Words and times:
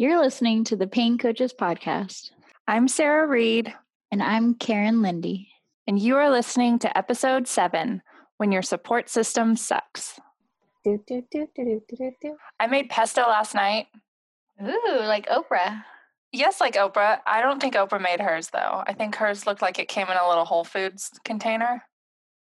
You're 0.00 0.22
listening 0.22 0.62
to 0.62 0.76
the 0.76 0.86
Pain 0.86 1.18
Coaches 1.18 1.52
Podcast. 1.52 2.30
I'm 2.68 2.86
Sarah 2.86 3.26
Reed. 3.26 3.74
And 4.12 4.22
I'm 4.22 4.54
Karen 4.54 5.02
Lindy. 5.02 5.48
And 5.88 5.98
you 5.98 6.14
are 6.14 6.30
listening 6.30 6.78
to 6.78 6.96
episode 6.96 7.48
seven 7.48 8.02
When 8.36 8.52
Your 8.52 8.62
Support 8.62 9.08
System 9.08 9.56
Sucks. 9.56 10.20
Do, 10.84 11.02
do, 11.04 11.24
do, 11.32 11.48
do, 11.52 11.64
do, 11.64 11.96
do, 11.96 12.12
do. 12.22 12.36
I 12.60 12.68
made 12.68 12.88
pesto 12.90 13.22
last 13.22 13.56
night. 13.56 13.88
Ooh, 14.62 15.00
like 15.00 15.28
Oprah. 15.28 15.82
Yes, 16.30 16.60
like 16.60 16.74
Oprah. 16.74 17.18
I 17.26 17.42
don't 17.42 17.60
think 17.60 17.74
Oprah 17.74 18.00
made 18.00 18.20
hers 18.20 18.50
though. 18.52 18.84
I 18.86 18.92
think 18.92 19.16
hers 19.16 19.48
looked 19.48 19.62
like 19.62 19.80
it 19.80 19.88
came 19.88 20.06
in 20.06 20.16
a 20.16 20.28
little 20.28 20.44
Whole 20.44 20.62
Foods 20.62 21.10
container. 21.24 21.82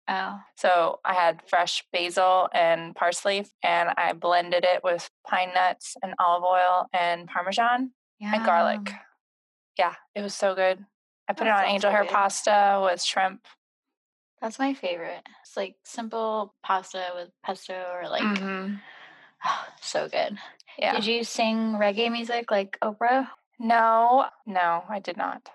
Oh. 0.07 0.39
So 0.55 0.99
I 1.05 1.13
had 1.13 1.41
fresh 1.47 1.83
basil 1.93 2.49
and 2.53 2.95
parsley, 2.95 3.45
and 3.63 3.89
I 3.97 4.13
blended 4.13 4.65
it 4.65 4.83
with 4.83 5.09
pine 5.27 5.51
nuts 5.53 5.95
and 6.01 6.13
olive 6.19 6.43
oil 6.43 6.87
and 6.93 7.27
parmesan 7.27 7.91
yeah. 8.19 8.35
and 8.35 8.45
garlic. 8.45 8.91
Yeah, 9.77 9.93
it 10.13 10.21
was 10.21 10.35
so 10.35 10.55
good. 10.55 10.83
I 11.27 11.33
put 11.33 11.45
that 11.45 11.63
it 11.63 11.65
on 11.67 11.71
angel 11.71 11.91
hair 11.91 12.03
good. 12.03 12.11
pasta 12.11 12.81
with 12.83 13.01
shrimp. 13.01 13.45
That's 14.41 14.59
my 14.59 14.73
favorite. 14.73 15.25
It's 15.41 15.55
like 15.55 15.75
simple 15.85 16.53
pasta 16.63 17.05
with 17.15 17.29
pesto 17.45 17.81
or 17.93 18.09
like 18.09 18.23
mm-hmm. 18.23 18.75
oh, 19.45 19.65
so 19.81 20.09
good. 20.09 20.37
Yeah. 20.77 20.95
Did 20.95 21.05
you 21.05 21.23
sing 21.23 21.75
reggae 21.79 22.11
music 22.11 22.51
like 22.51 22.77
Oprah? 22.81 23.29
No, 23.57 24.25
no, 24.45 24.83
I 24.89 24.99
did 24.99 25.15
not. 25.15 25.47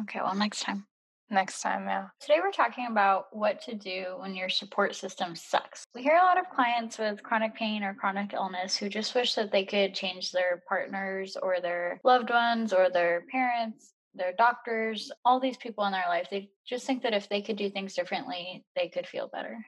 Okay, 0.00 0.20
well, 0.22 0.34
next 0.34 0.62
time 0.62 0.86
next 1.30 1.60
time. 1.60 1.86
Yeah. 1.86 2.08
Today 2.20 2.38
we're 2.42 2.50
talking 2.50 2.86
about 2.90 3.26
what 3.32 3.60
to 3.62 3.74
do 3.74 4.16
when 4.18 4.34
your 4.34 4.48
support 4.48 4.94
system 4.94 5.34
sucks. 5.34 5.84
We 5.94 6.02
hear 6.02 6.16
a 6.16 6.24
lot 6.24 6.38
of 6.38 6.48
clients 6.50 6.98
with 6.98 7.22
chronic 7.22 7.54
pain 7.54 7.82
or 7.82 7.94
chronic 7.94 8.32
illness 8.32 8.76
who 8.76 8.88
just 8.88 9.14
wish 9.14 9.34
that 9.34 9.52
they 9.52 9.64
could 9.64 9.94
change 9.94 10.32
their 10.32 10.62
partners 10.68 11.36
or 11.40 11.60
their 11.60 12.00
loved 12.04 12.30
ones 12.30 12.72
or 12.72 12.90
their 12.90 13.24
parents, 13.30 13.92
their 14.14 14.32
doctors, 14.36 15.10
all 15.24 15.40
these 15.40 15.56
people 15.56 15.84
in 15.84 15.92
their 15.92 16.08
life. 16.08 16.28
They 16.30 16.50
just 16.66 16.86
think 16.86 17.02
that 17.02 17.14
if 17.14 17.28
they 17.28 17.42
could 17.42 17.56
do 17.56 17.70
things 17.70 17.94
differently, 17.94 18.64
they 18.76 18.88
could 18.88 19.06
feel 19.06 19.28
better. 19.28 19.58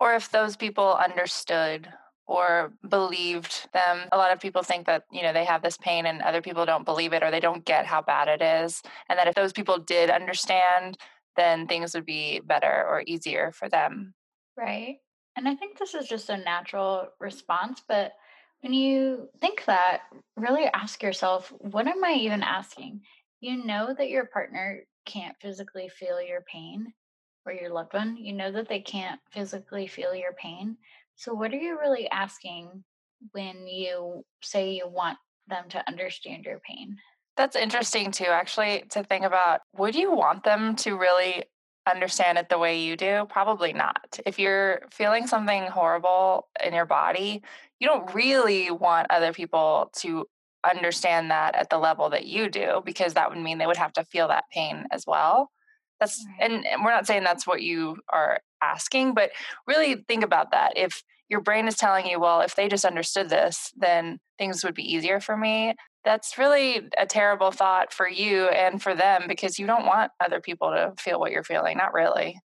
Or 0.00 0.14
if 0.14 0.30
those 0.30 0.56
people 0.56 0.94
understood 0.94 1.88
or 2.26 2.72
believed 2.88 3.68
them. 3.72 4.08
A 4.12 4.16
lot 4.16 4.32
of 4.32 4.40
people 4.40 4.62
think 4.62 4.86
that, 4.86 5.04
you 5.12 5.22
know, 5.22 5.32
they 5.32 5.44
have 5.44 5.62
this 5.62 5.76
pain 5.76 6.06
and 6.06 6.22
other 6.22 6.40
people 6.40 6.64
don't 6.64 6.84
believe 6.84 7.12
it 7.12 7.22
or 7.22 7.30
they 7.30 7.40
don't 7.40 7.64
get 7.64 7.86
how 7.86 8.00
bad 8.00 8.28
it 8.28 8.42
is. 8.42 8.82
And 9.08 9.18
that 9.18 9.28
if 9.28 9.34
those 9.34 9.52
people 9.52 9.78
did 9.78 10.10
understand, 10.10 10.96
then 11.36 11.66
things 11.66 11.94
would 11.94 12.06
be 12.06 12.40
better 12.40 12.86
or 12.88 13.02
easier 13.06 13.52
for 13.52 13.68
them. 13.68 14.14
Right. 14.56 14.98
And 15.36 15.48
I 15.48 15.54
think 15.54 15.78
this 15.78 15.94
is 15.94 16.08
just 16.08 16.30
a 16.30 16.36
natural 16.36 17.08
response, 17.18 17.82
but 17.86 18.12
when 18.60 18.72
you 18.72 19.28
think 19.40 19.64
that, 19.66 20.02
really 20.36 20.64
ask 20.72 21.02
yourself, 21.02 21.52
what 21.58 21.86
am 21.86 22.02
I 22.02 22.14
even 22.14 22.42
asking? 22.42 23.02
You 23.40 23.62
know 23.62 23.94
that 23.98 24.08
your 24.08 24.24
partner 24.26 24.84
can't 25.04 25.36
physically 25.42 25.90
feel 25.90 26.22
your 26.22 26.40
pain 26.50 26.94
or 27.44 27.52
your 27.52 27.68
loved 27.68 27.92
one. 27.92 28.16
You 28.16 28.32
know 28.32 28.50
that 28.52 28.68
they 28.68 28.80
can't 28.80 29.20
physically 29.32 29.86
feel 29.86 30.14
your 30.14 30.32
pain. 30.32 30.78
So, 31.16 31.34
what 31.34 31.52
are 31.52 31.58
you 31.58 31.78
really 31.78 32.08
asking 32.10 32.84
when 33.32 33.66
you 33.66 34.24
say 34.42 34.72
you 34.72 34.88
want 34.88 35.18
them 35.48 35.64
to 35.70 35.86
understand 35.88 36.44
your 36.44 36.60
pain? 36.60 36.96
That's 37.36 37.56
interesting 37.56 38.12
too, 38.12 38.26
actually, 38.28 38.84
to 38.90 39.02
think 39.02 39.24
about. 39.24 39.60
Would 39.76 39.94
you 39.94 40.12
want 40.12 40.44
them 40.44 40.76
to 40.76 40.96
really 40.96 41.44
understand 41.86 42.38
it 42.38 42.48
the 42.48 42.58
way 42.58 42.80
you 42.80 42.96
do? 42.96 43.26
Probably 43.28 43.72
not. 43.72 44.18
If 44.24 44.38
you're 44.38 44.82
feeling 44.90 45.26
something 45.26 45.64
horrible 45.64 46.48
in 46.64 46.72
your 46.72 46.86
body, 46.86 47.42
you 47.80 47.88
don't 47.88 48.14
really 48.14 48.70
want 48.70 49.08
other 49.10 49.32
people 49.32 49.90
to 49.96 50.26
understand 50.64 51.30
that 51.30 51.54
at 51.54 51.68
the 51.70 51.78
level 51.78 52.10
that 52.10 52.26
you 52.26 52.48
do 52.48 52.82
because 52.84 53.14
that 53.14 53.28
would 53.28 53.38
mean 53.38 53.58
they 53.58 53.66
would 53.66 53.76
have 53.76 53.92
to 53.94 54.04
feel 54.04 54.28
that 54.28 54.44
pain 54.52 54.86
as 54.90 55.04
well. 55.06 55.50
That's 56.10 56.26
right. 56.40 56.50
and, 56.50 56.66
and 56.66 56.84
we're 56.84 56.90
not 56.90 57.06
saying 57.06 57.24
that's 57.24 57.46
what 57.46 57.62
you 57.62 57.96
are 58.10 58.40
asking, 58.62 59.14
but 59.14 59.30
really 59.66 60.04
think 60.08 60.24
about 60.24 60.52
that. 60.52 60.72
If 60.76 61.02
your 61.28 61.40
brain 61.40 61.66
is 61.66 61.76
telling 61.76 62.06
you, 62.06 62.20
well, 62.20 62.40
if 62.40 62.54
they 62.54 62.68
just 62.68 62.84
understood 62.84 63.28
this, 63.28 63.72
then 63.76 64.18
things 64.38 64.64
would 64.64 64.74
be 64.74 64.94
easier 64.94 65.20
for 65.20 65.36
me. 65.36 65.74
That's 66.04 66.36
really 66.36 66.88
a 66.98 67.06
terrible 67.06 67.50
thought 67.50 67.92
for 67.92 68.08
you 68.08 68.46
and 68.48 68.82
for 68.82 68.94
them 68.94 69.24
because 69.26 69.58
you 69.58 69.66
don't 69.66 69.86
want 69.86 70.12
other 70.20 70.40
people 70.40 70.70
to 70.70 70.92
feel 70.98 71.18
what 71.18 71.32
you're 71.32 71.44
feeling. 71.44 71.78
Not 71.78 71.94
really. 71.94 72.38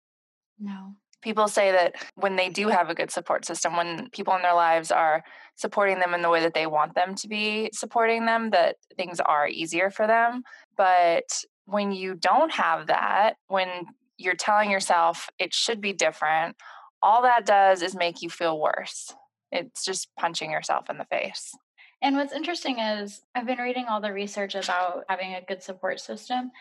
No. 0.60 0.96
People 1.22 1.50
say 1.50 1.74
that 1.74 1.96
when 2.16 2.38
they 2.38 2.48
do 2.48 2.70
have 2.70 2.90
a 2.90 2.96
good 2.96 3.12
support 3.12 3.44
system, 3.44 3.76
when 3.76 4.10
people 4.12 4.34
in 4.36 4.42
their 4.42 4.56
lives 4.56 4.90
are 4.92 5.22
supporting 5.56 6.00
them 6.00 6.14
in 6.14 6.22
the 6.22 6.30
way 6.30 6.40
that 6.40 6.54
they 6.54 6.66
want 6.66 6.96
them 6.96 7.14
to 7.16 7.28
be 7.28 7.70
supporting 7.74 8.26
them, 8.26 8.52
that 8.52 8.78
things 8.96 9.20
are 9.20 9.46
easier 9.46 9.90
for 9.90 10.08
them. 10.08 10.44
But 10.78 11.26
when 11.70 11.92
you 11.92 12.16
don't 12.16 12.52
have 12.52 12.88
that, 12.88 13.36
when 13.48 13.70
you're 14.18 14.36
telling 14.36 14.72
yourself 14.72 15.30
it 15.40 15.54
should 15.54 15.82
be 15.82 15.94
different, 15.94 16.56
all 17.02 17.22
that 17.24 17.46
does 17.46 17.82
is 17.82 17.96
make 17.96 18.22
you 18.22 18.30
feel 18.30 18.60
worse. 18.60 19.14
It's 19.52 19.86
just 19.86 20.10
punching 20.18 20.52
yourself 20.52 20.90
in 20.90 20.98
the 20.98 21.06
face. 21.06 21.56
And 22.02 22.16
what's 22.16 22.34
interesting 22.34 22.80
is 22.80 23.22
I've 23.36 23.46
been 23.46 23.60
reading 23.60 23.86
all 23.90 24.02
the 24.02 24.14
research 24.14 24.56
about 24.56 25.04
having 25.10 25.34
a 25.36 25.46
good 25.46 25.62
support 25.62 26.00
system. 26.00 26.52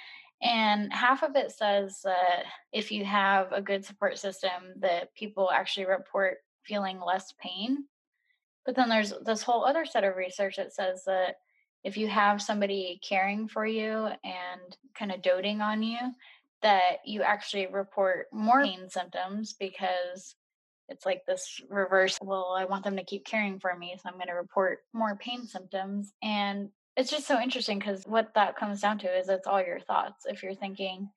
And 0.42 0.92
half 0.92 1.22
of 1.22 1.34
it 1.36 1.52
says 1.52 2.00
that 2.04 2.44
if 2.72 2.92
you 2.92 3.04
have 3.04 3.52
a 3.52 3.62
good 3.62 3.84
support 3.84 4.18
system, 4.18 4.50
that 4.80 5.14
people 5.14 5.50
actually 5.50 5.86
report 5.86 6.38
feeling 6.64 7.00
less 7.04 7.32
pain. 7.40 7.84
But 8.64 8.76
then 8.76 8.88
there's 8.88 9.12
this 9.24 9.42
whole 9.42 9.64
other 9.64 9.84
set 9.84 10.04
of 10.04 10.16
research 10.16 10.56
that 10.56 10.72
says 10.72 11.02
that 11.06 11.36
if 11.84 11.96
you 11.96 12.08
have 12.08 12.42
somebody 12.42 13.00
caring 13.06 13.48
for 13.48 13.66
you 13.66 14.08
and 14.24 14.76
kind 14.94 15.12
of 15.12 15.22
doting 15.22 15.60
on 15.60 15.82
you, 15.82 15.98
that 16.62 16.98
you 17.04 17.22
actually 17.22 17.66
report 17.66 18.26
more 18.32 18.62
pain 18.64 18.90
symptoms 18.90 19.54
because 19.58 20.34
it's 20.88 21.06
like 21.06 21.24
this 21.26 21.60
reverse 21.68 22.18
well 22.22 22.56
i 22.58 22.64
want 22.64 22.82
them 22.82 22.96
to 22.96 23.04
keep 23.04 23.24
caring 23.24 23.60
for 23.60 23.76
me 23.76 23.94
so 23.94 24.08
i'm 24.08 24.14
going 24.14 24.26
to 24.26 24.32
report 24.32 24.80
more 24.92 25.16
pain 25.16 25.46
symptoms. 25.46 26.12
And 26.22 26.70
it's 26.96 27.10
just 27.10 27.28
so 27.28 27.40
interesting 27.40 27.78
because 27.78 28.04
what 28.06 28.34
that 28.34 28.56
comes 28.56 28.80
down 28.80 28.98
to 28.98 29.06
is 29.06 29.28
it's 29.28 29.46
all 29.46 29.62
your 29.62 29.78
thoughts. 29.78 30.24
If 30.26 30.42
you're 30.42 30.54
thinking 30.54 31.08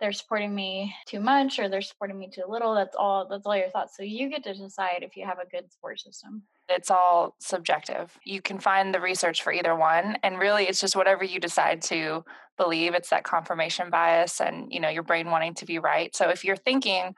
they're 0.00 0.12
supporting 0.12 0.54
me 0.54 0.94
too 1.06 1.20
much 1.20 1.58
or 1.58 1.68
they're 1.68 1.80
supporting 1.80 2.18
me 2.18 2.28
too 2.28 2.44
little 2.48 2.74
that's 2.74 2.96
all 2.96 3.26
that's 3.28 3.46
all 3.46 3.56
your 3.56 3.70
thoughts. 3.70 3.96
So 3.96 4.02
you 4.04 4.28
get 4.30 4.44
to 4.44 4.54
decide 4.54 5.02
if 5.02 5.16
you 5.16 5.24
have 5.26 5.38
a 5.38 5.48
good 5.48 5.72
support 5.72 5.98
system 6.00 6.42
it's 6.68 6.90
all 6.90 7.36
subjective. 7.40 8.16
You 8.24 8.40
can 8.40 8.58
find 8.58 8.94
the 8.94 9.00
research 9.00 9.42
for 9.42 9.52
either 9.52 9.74
one 9.74 10.16
and 10.22 10.38
really 10.38 10.64
it's 10.64 10.80
just 10.80 10.96
whatever 10.96 11.24
you 11.24 11.40
decide 11.40 11.82
to 11.82 12.24
believe 12.56 12.94
it's 12.94 13.10
that 13.10 13.24
confirmation 13.24 13.90
bias 13.90 14.40
and 14.40 14.72
you 14.72 14.80
know 14.80 14.88
your 14.88 15.02
brain 15.02 15.30
wanting 15.30 15.54
to 15.54 15.66
be 15.66 15.78
right. 15.78 16.14
So 16.14 16.30
if 16.30 16.44
you're 16.44 16.56
thinking 16.56 17.14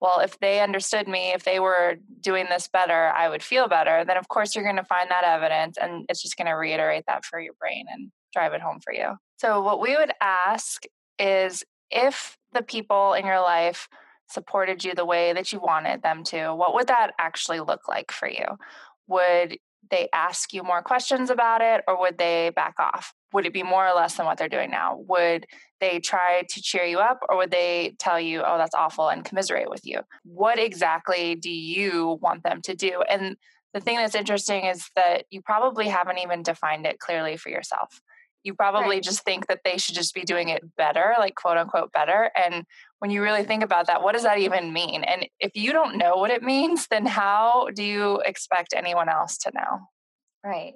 well 0.00 0.20
if 0.20 0.38
they 0.40 0.60
understood 0.60 1.08
me 1.08 1.32
if 1.32 1.44
they 1.44 1.58
were 1.58 1.96
doing 2.20 2.44
this 2.50 2.68
better 2.68 3.10
i 3.16 3.30
would 3.30 3.42
feel 3.42 3.66
better 3.66 4.04
then 4.04 4.18
of 4.18 4.28
course 4.28 4.54
you're 4.54 4.62
going 4.62 4.76
to 4.76 4.84
find 4.84 5.10
that 5.10 5.24
evidence 5.24 5.78
and 5.78 6.04
it's 6.10 6.20
just 6.20 6.36
going 6.36 6.46
to 6.46 6.52
reiterate 6.52 7.04
that 7.06 7.24
for 7.24 7.40
your 7.40 7.54
brain 7.54 7.86
and 7.90 8.12
drive 8.36 8.52
it 8.52 8.60
home 8.60 8.80
for 8.80 8.92
you. 8.92 9.16
So 9.38 9.62
what 9.62 9.80
we 9.80 9.96
would 9.96 10.12
ask 10.20 10.84
is 11.18 11.64
if 11.90 12.36
the 12.52 12.62
people 12.62 13.14
in 13.14 13.24
your 13.24 13.40
life 13.40 13.88
supported 14.28 14.84
you 14.84 14.94
the 14.94 15.04
way 15.04 15.32
that 15.32 15.52
you 15.52 15.60
wanted 15.60 16.02
them 16.02 16.24
to, 16.24 16.54
what 16.54 16.74
would 16.74 16.88
that 16.88 17.12
actually 17.18 17.60
look 17.60 17.88
like 17.88 18.10
for 18.10 18.28
you? 18.28 18.46
Would 19.08 19.58
they 19.90 20.08
ask 20.12 20.52
you 20.52 20.62
more 20.62 20.82
questions 20.82 21.30
about 21.30 21.60
it 21.60 21.82
or 21.86 21.98
would 22.00 22.18
they 22.18 22.50
back 22.54 22.74
off? 22.78 23.14
Would 23.32 23.46
it 23.46 23.52
be 23.52 23.62
more 23.62 23.86
or 23.86 23.94
less 23.94 24.16
than 24.16 24.26
what 24.26 24.38
they're 24.38 24.48
doing 24.48 24.70
now? 24.70 24.98
Would 25.08 25.46
they 25.80 26.00
try 26.00 26.42
to 26.48 26.62
cheer 26.62 26.84
you 26.84 26.98
up 26.98 27.20
or 27.28 27.36
would 27.36 27.50
they 27.50 27.94
tell 27.98 28.18
you, 28.18 28.42
oh, 28.44 28.58
that's 28.58 28.74
awful 28.74 29.08
and 29.08 29.24
commiserate 29.24 29.70
with 29.70 29.82
you? 29.84 30.00
What 30.24 30.58
exactly 30.58 31.34
do 31.36 31.50
you 31.50 32.18
want 32.20 32.42
them 32.42 32.62
to 32.62 32.74
do? 32.74 33.02
And 33.08 33.36
the 33.74 33.80
thing 33.80 33.96
that's 33.96 34.14
interesting 34.14 34.64
is 34.64 34.88
that 34.96 35.26
you 35.30 35.42
probably 35.42 35.88
haven't 35.88 36.18
even 36.18 36.42
defined 36.42 36.86
it 36.86 36.98
clearly 36.98 37.36
for 37.36 37.50
yourself 37.50 38.00
you 38.46 38.54
probably 38.54 38.96
right. 38.96 39.02
just 39.02 39.24
think 39.24 39.48
that 39.48 39.60
they 39.64 39.76
should 39.76 39.96
just 39.96 40.14
be 40.14 40.22
doing 40.22 40.48
it 40.48 40.62
better, 40.76 41.14
like 41.18 41.34
quote 41.34 41.56
unquote 41.56 41.92
better. 41.92 42.30
And 42.36 42.64
when 42.98 43.10
you 43.10 43.22
really 43.22 43.44
think 43.44 43.62
about 43.62 43.86
that, 43.88 44.02
what 44.02 44.12
does 44.12 44.22
that 44.22 44.38
even 44.38 44.72
mean? 44.72 45.04
And 45.04 45.26
if 45.38 45.52
you 45.54 45.72
don't 45.72 45.98
know 45.98 46.16
what 46.16 46.30
it 46.30 46.42
means, 46.42 46.86
then 46.88 47.06
how 47.06 47.68
do 47.74 47.82
you 47.82 48.22
expect 48.24 48.74
anyone 48.74 49.08
else 49.08 49.36
to 49.38 49.52
know? 49.54 49.80
Right. 50.44 50.74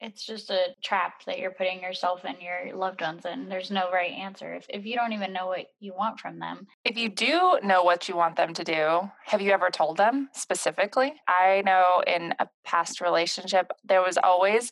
It's 0.00 0.24
just 0.24 0.50
a 0.50 0.68
trap 0.82 1.24
that 1.26 1.40
you're 1.40 1.50
putting 1.50 1.82
yourself 1.82 2.20
and 2.24 2.36
your 2.40 2.76
loved 2.76 3.00
ones 3.00 3.24
in. 3.24 3.48
There's 3.48 3.70
no 3.70 3.90
right 3.90 4.12
answer. 4.12 4.54
If, 4.54 4.64
if 4.68 4.86
you 4.86 4.94
don't 4.94 5.12
even 5.12 5.32
know 5.32 5.48
what 5.48 5.66
you 5.80 5.92
want 5.92 6.20
from 6.20 6.38
them. 6.38 6.68
If 6.84 6.96
you 6.96 7.08
do 7.08 7.58
know 7.64 7.82
what 7.82 8.08
you 8.08 8.14
want 8.14 8.36
them 8.36 8.54
to 8.54 8.62
do, 8.62 9.10
have 9.24 9.42
you 9.42 9.50
ever 9.50 9.70
told 9.70 9.96
them 9.96 10.28
specifically? 10.32 11.14
I 11.26 11.64
know 11.66 12.02
in 12.06 12.32
a 12.38 12.46
past 12.64 13.00
relationship, 13.00 13.72
there 13.84 14.00
was 14.00 14.16
always 14.22 14.70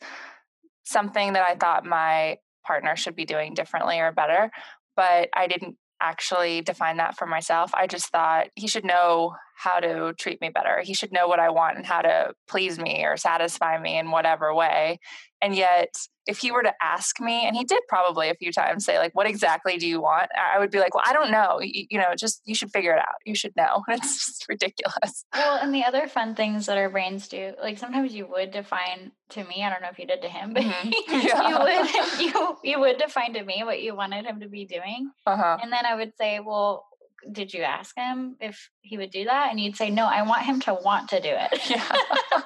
something 0.85 1.33
that 1.33 1.47
I 1.47 1.57
thought 1.57 1.85
my 1.85 2.39
partner 2.65 2.95
should 2.95 3.17
be 3.17 3.25
doing 3.25 3.55
differently 3.55 3.99
or 3.99 4.13
better, 4.13 4.53
but 4.95 5.29
I 5.35 5.49
didn't 5.49 5.77
actually 6.01 6.61
define 6.61 6.99
that 6.99 7.17
for 7.17 7.27
myself. 7.27 7.71
I 7.75 7.87
just 7.87 8.09
thought 8.09 8.49
he 8.55 8.69
should 8.69 8.85
know 8.85 9.35
how 9.57 9.81
to 9.81 10.13
treat 10.19 10.41
me 10.41 10.51
better. 10.51 10.83
He 10.83 10.95
should 10.95 11.13
know 11.13 11.29
what 11.29 11.41
I 11.41 11.49
want 11.49 11.77
and 11.77 11.87
how 11.87 12.03
to 12.03 12.35
please 12.47 12.79
me 12.79 13.05
or 13.05 13.17
satisfy 13.17 13.79
me 13.79 13.99
in 13.99 14.11
whatever 14.11 14.55
way. 14.55 15.01
And 15.41 15.55
yet, 15.55 15.95
if 16.27 16.39
he 16.39 16.51
were 16.51 16.63
to 16.63 16.73
ask 16.83 17.21
me, 17.21 17.47
and 17.47 17.57
he 17.57 17.65
did 17.65 17.81
probably 17.89 18.29
a 18.31 18.35
few 18.35 18.53
times 18.53 18.85
say, 18.85 18.99
like, 18.99 19.15
what 19.15 19.27
exactly 19.27 19.77
do 19.79 19.87
you 19.87 20.01
want? 20.01 20.29
I 20.37 20.59
would 20.59 20.71
be 20.71 20.79
like, 20.79 20.95
well, 20.95 21.05
I 21.07 21.13
don't 21.13 21.31
know. 21.31 21.61
You, 21.61 21.87
you 21.91 21.99
know, 21.99 22.15
just 22.19 22.43
you 22.45 22.55
should 22.55 22.71
figure 22.71 22.93
it 22.93 22.99
out. 22.99 23.17
You 23.25 23.35
should 23.35 23.55
know. 23.57 23.83
It's 23.89 24.27
just 24.27 24.47
ridiculous. 24.49 25.25
Well, 25.33 25.59
and 25.59 25.75
the 25.75 25.85
other 25.85 26.07
fun 26.07 26.35
things 26.35 26.67
that 26.67 26.77
our 26.77 26.91
brains 26.91 27.29
do, 27.29 27.53
like 27.63 27.79
sometimes 27.79 28.15
you 28.15 28.27
would 28.27 28.51
define 28.51 29.13
to 29.31 29.45
me, 29.45 29.63
I 29.65 29.71
don't 29.71 29.83
know 29.83 29.89
if 29.91 29.99
you 29.99 30.07
did 30.07 30.23
to 30.23 30.29
him, 30.29 30.53
but 30.53 30.63
mm-hmm. 30.63 30.91
yeah. 31.27 31.49
you 31.49 31.59
would 31.59 32.35
you 32.35 32.57
you 32.63 32.81
would 32.81 32.99
define 32.99 33.33
to 33.35 33.45
me 33.45 33.63
what 33.65 33.83
you 33.83 33.95
wanted 33.95 34.27
him 34.27 34.41
to 34.41 34.49
be 34.49 34.67
doing. 34.67 35.11
Uh-huh. 35.27 35.59
And 35.63 35.73
then 35.73 35.87
I 35.87 35.95
would 35.95 36.13
say, 36.19 36.41
well, 36.41 36.85
did 37.31 37.53
you 37.53 37.63
ask 37.63 37.97
him 37.97 38.37
if 38.41 38.71
he 38.83 38.97
would 38.97 39.11
do 39.11 39.25
that? 39.25 39.51
And 39.51 39.61
you'd 39.61 39.77
say, 39.77 39.91
no, 39.91 40.07
I 40.07 40.23
want 40.23 40.43
him 40.43 40.61
to 40.61 40.75
want 40.75 41.09
to 41.11 41.21
do 41.21 41.31
it. 41.31 41.61
Yeah. 41.71 42.43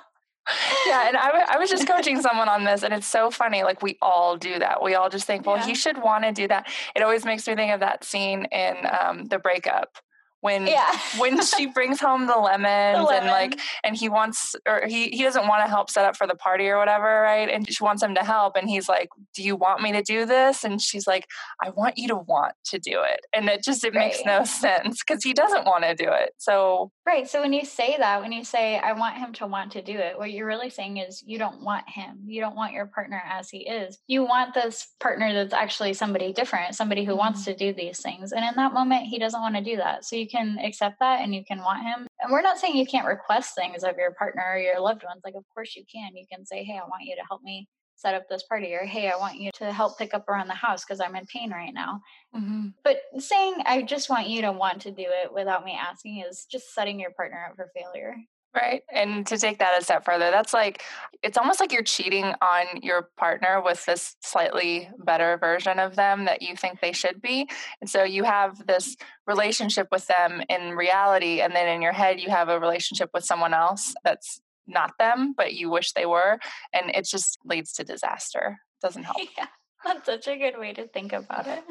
yeah, 0.87 1.07
and 1.07 1.17
I, 1.17 1.27
w- 1.27 1.45
I 1.49 1.59
was 1.59 1.71
just 1.71 1.87
coaching 1.87 2.21
someone 2.21 2.49
on 2.49 2.65
this, 2.65 2.83
and 2.83 2.93
it's 2.93 3.07
so 3.07 3.31
funny. 3.31 3.63
Like, 3.63 3.83
we 3.83 3.99
all 4.03 4.37
do 4.37 4.59
that. 4.59 4.83
We 4.83 4.95
all 4.95 5.09
just 5.09 5.27
think, 5.27 5.47
well, 5.47 5.59
yeah. 5.59 5.67
he 5.67 5.75
should 5.75 6.03
want 6.03 6.25
to 6.25 6.33
do 6.33 6.49
that. 6.49 6.67
It 6.97 7.03
always 7.03 7.25
makes 7.25 7.47
me 7.47 7.55
think 7.55 7.73
of 7.73 7.81
that 7.81 8.03
scene 8.03 8.47
in 8.47 8.77
um, 9.01 9.27
The 9.27 9.39
Breakup 9.39 9.99
when 10.41 10.67
yeah. 10.67 10.99
when 11.19 11.41
she 11.43 11.67
brings 11.67 12.01
home 12.01 12.27
the 12.27 12.37
lemons 12.37 12.99
the 12.99 13.03
lemon. 13.03 13.23
and 13.23 13.27
like 13.27 13.61
and 13.85 13.97
he 13.97 14.09
wants 14.09 14.55
or 14.67 14.87
he 14.87 15.09
he 15.11 15.23
doesn't 15.23 15.47
want 15.47 15.65
to 15.65 15.69
help 15.71 15.91
set 15.91 16.05
up 16.05 16.17
for 16.17 16.27
the 16.27 16.35
party 16.35 16.69
or 16.69 16.79
whatever 16.79 17.23
right 17.23 17.49
and 17.49 17.71
she 17.73 17.83
wants 17.83 18.03
him 18.03 18.15
to 18.15 18.25
help 18.25 18.57
and 18.57 18.69
he's 18.69 18.89
like 18.89 19.09
do 19.35 19.43
you 19.43 19.57
want 19.57 19.83
me 19.83 19.93
to 19.93 20.03
do 20.03 20.25
this 20.25 20.65
and 20.65 20.81
she's 20.81 21.07
like 21.07 21.27
i 21.63 21.71
want 21.71 21.97
you 21.99 22.09
to 22.09 22.17
want 22.17 22.55
to 22.65 22.79
do 22.79 23.03
it 23.03 23.21
and 23.33 23.49
it 23.49 23.63
just 23.63 23.85
it 23.85 23.95
right. 23.95 24.09
makes 24.09 24.25
no 24.25 24.45
sense 24.45 25.03
because 25.07 25.23
he 25.23 25.33
doesn't 25.33 25.65
want 25.65 25.85
to 25.85 25.95
do 25.95 26.11
it 26.11 26.33
so 26.39 26.91
right 27.11 27.29
so 27.29 27.41
when 27.41 27.53
you 27.53 27.65
say 27.65 27.97
that 27.99 28.21
when 28.21 28.33
you 28.33 28.45
say 28.45 28.79
i 28.79 28.93
want 28.93 29.17
him 29.17 29.33
to 29.33 29.47
want 29.47 29.73
to 29.73 29.83
do 29.83 29.99
it 29.99 30.17
what 30.17 30.31
you're 30.31 30.47
really 30.47 30.71
saying 30.71 30.97
is 30.97 31.23
you 31.27 31.39
don't 31.39 31.63
want 31.63 31.89
him 31.89 32.19
you 32.27 32.41
don't 32.41 32.57
want 32.57 32.73
your 32.73 32.87
partner 32.87 33.23
as 33.29 33.51
he 33.51 33.69
is 33.69 33.99
you 34.07 34.25
want 34.25 34.55
this 34.55 34.89
partner 35.01 35.33
that's 35.33 35.53
actually 35.53 35.93
somebody 35.93 36.33
different 36.33 36.75
somebody 36.75 37.05
who 37.05 37.13
mm-hmm. 37.13 37.19
wants 37.19 37.45
to 37.45 37.55
do 37.55 37.73
these 37.73 38.01
things 38.01 38.33
and 38.33 38.45
in 38.45 38.55
that 38.57 38.73
moment 38.73 39.05
he 39.05 39.19
doesn't 39.19 39.41
want 39.41 39.57
to 39.57 39.63
do 39.63 39.77
that 39.77 40.05
so 40.05 40.17
you 40.17 40.29
can 40.29 40.59
accept 40.65 40.99
that 41.01 41.21
and 41.21 41.35
you 41.35 41.45
can 41.45 41.59
want 41.59 41.83
him. 41.83 42.07
And 42.21 42.31
we're 42.31 42.43
not 42.43 42.59
saying 42.59 42.77
you 42.77 42.87
can't 42.87 43.07
request 43.07 43.55
things 43.55 43.83
of 43.85 43.97
your 43.97 44.13
partner 44.13 44.43
or 44.55 44.59
your 44.59 44.81
loved 44.81 45.05
ones. 45.05 45.23
Like, 45.25 45.35
of 45.35 45.45
course 45.55 45.77
you 45.77 45.85
can. 45.91 46.17
You 46.17 46.27
can 46.31 46.47
say, 46.47 46.65
hey, 46.65 46.79
I 46.83 46.89
want 46.89 47.05
you 47.05 47.17
to 47.17 47.23
help 47.29 47.43
me 47.43 47.69
set 48.01 48.15
up 48.15 48.29
this 48.29 48.43
party 48.45 48.73
or 48.75 48.85
hey 48.85 49.11
i 49.11 49.17
want 49.17 49.39
you 49.39 49.51
to 49.53 49.73
help 49.73 49.99
pick 49.99 50.15
up 50.15 50.29
around 50.29 50.49
the 50.49 50.55
house 50.55 50.85
because 50.85 51.01
i'm 51.01 51.17
in 51.17 51.27
pain 51.27 51.51
right 51.51 51.75
now 51.75 52.01
mm-hmm. 52.35 52.69
but 52.83 53.01
saying 53.19 53.55
i 53.67 53.83
just 53.83 54.09
want 54.09 54.29
you 54.29 54.41
to 54.41 54.53
want 54.53 54.81
to 54.81 54.91
do 54.91 55.05
it 55.07 55.33
without 55.33 55.65
me 55.65 55.79
asking 55.79 56.25
is 56.29 56.47
just 56.51 56.75
setting 56.75 56.99
your 56.99 57.11
partner 57.11 57.47
up 57.49 57.57
for 57.57 57.71
failure 57.75 58.17
Right. 58.53 58.83
And 58.93 59.25
to 59.29 59.39
take 59.39 59.61
that 59.61 59.81
a 59.81 59.85
step 59.85 60.05
further, 60.05 60.33
that's 60.33 60.53
like, 60.53 60.83
it's 61.23 61.39
almost 61.39 61.61
like 61.61 61.73
you're 61.73 61.85
cheating 61.85 62.35
on 62.43 62.83
your 62.83 63.11
partner 63.17 63.63
with 63.65 63.85
this 63.87 64.17
slightly 64.23 64.91
better 64.99 65.37
version 65.37 65.79
of 65.79 65.95
them 65.95 66.25
that 66.25 66.43
you 66.43 66.57
think 66.57 66.81
they 66.81 66.91
should 66.91 67.23
be. 67.23 67.49
And 67.81 67.89
so 67.89 68.03
you 68.03 68.25
have 68.25 68.67
this 68.67 68.97
relationship 69.25 69.87
with 69.93 70.05
them 70.09 70.43
in 70.49 70.75
reality. 70.75 71.41
And 71.41 71.55
then 71.55 71.69
in 71.69 71.81
your 71.81 71.93
head, 71.93 72.19
you 72.19 72.29
have 72.31 72.49
a 72.49 72.59
relationship 72.59 73.11
with 73.15 73.25
someone 73.25 73.55
else 73.55 73.95
that's 74.03 74.41
not 74.71 74.93
them, 74.99 75.35
but 75.37 75.55
you 75.55 75.71
wish 75.71 75.93
they 75.93 76.07
were. 76.07 76.39
And 76.73 76.91
it 76.91 77.07
just 77.07 77.39
leads 77.45 77.73
to 77.75 77.85
disaster. 77.85 78.59
It 78.83 78.87
doesn't 78.87 79.05
help. 79.05 79.19
Yeah. 79.37 79.47
That's 79.83 80.05
such 80.05 80.29
a 80.29 80.37
good 80.37 80.59
way 80.59 80.75
to 80.75 80.87
think 80.89 81.15
about 81.15 81.47
it. 81.47 81.65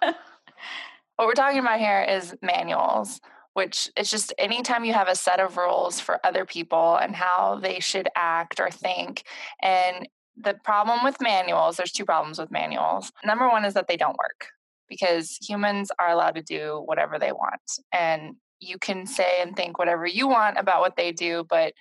what 0.00 1.26
we're 1.28 1.34
talking 1.34 1.58
about 1.58 1.78
here 1.78 2.00
is 2.00 2.34
manuals 2.40 3.20
which 3.54 3.90
it's 3.96 4.10
just 4.10 4.32
anytime 4.38 4.84
you 4.84 4.92
have 4.92 5.08
a 5.08 5.14
set 5.14 5.40
of 5.40 5.56
rules 5.56 6.00
for 6.00 6.24
other 6.24 6.44
people 6.44 6.96
and 6.96 7.14
how 7.14 7.58
they 7.60 7.80
should 7.80 8.08
act 8.14 8.60
or 8.60 8.70
think. 8.70 9.24
And 9.60 10.08
the 10.36 10.54
problem 10.64 11.04
with 11.04 11.20
manuals, 11.20 11.76
there's 11.76 11.92
two 11.92 12.04
problems 12.04 12.38
with 12.38 12.50
manuals. 12.50 13.12
Number 13.24 13.48
one 13.48 13.64
is 13.64 13.74
that 13.74 13.88
they 13.88 13.96
don't 13.96 14.16
work 14.16 14.46
because 14.88 15.36
humans 15.40 15.90
are 15.98 16.10
allowed 16.10 16.36
to 16.36 16.42
do 16.42 16.82
whatever 16.84 17.18
they 17.18 17.32
want. 17.32 17.60
And 17.92 18.36
you 18.60 18.78
can 18.78 19.06
say 19.06 19.40
and 19.40 19.56
think 19.56 19.78
whatever 19.78 20.06
you 20.06 20.28
want 20.28 20.58
about 20.58 20.80
what 20.80 20.96
they 20.96 21.12
do, 21.12 21.44
but 21.48 21.72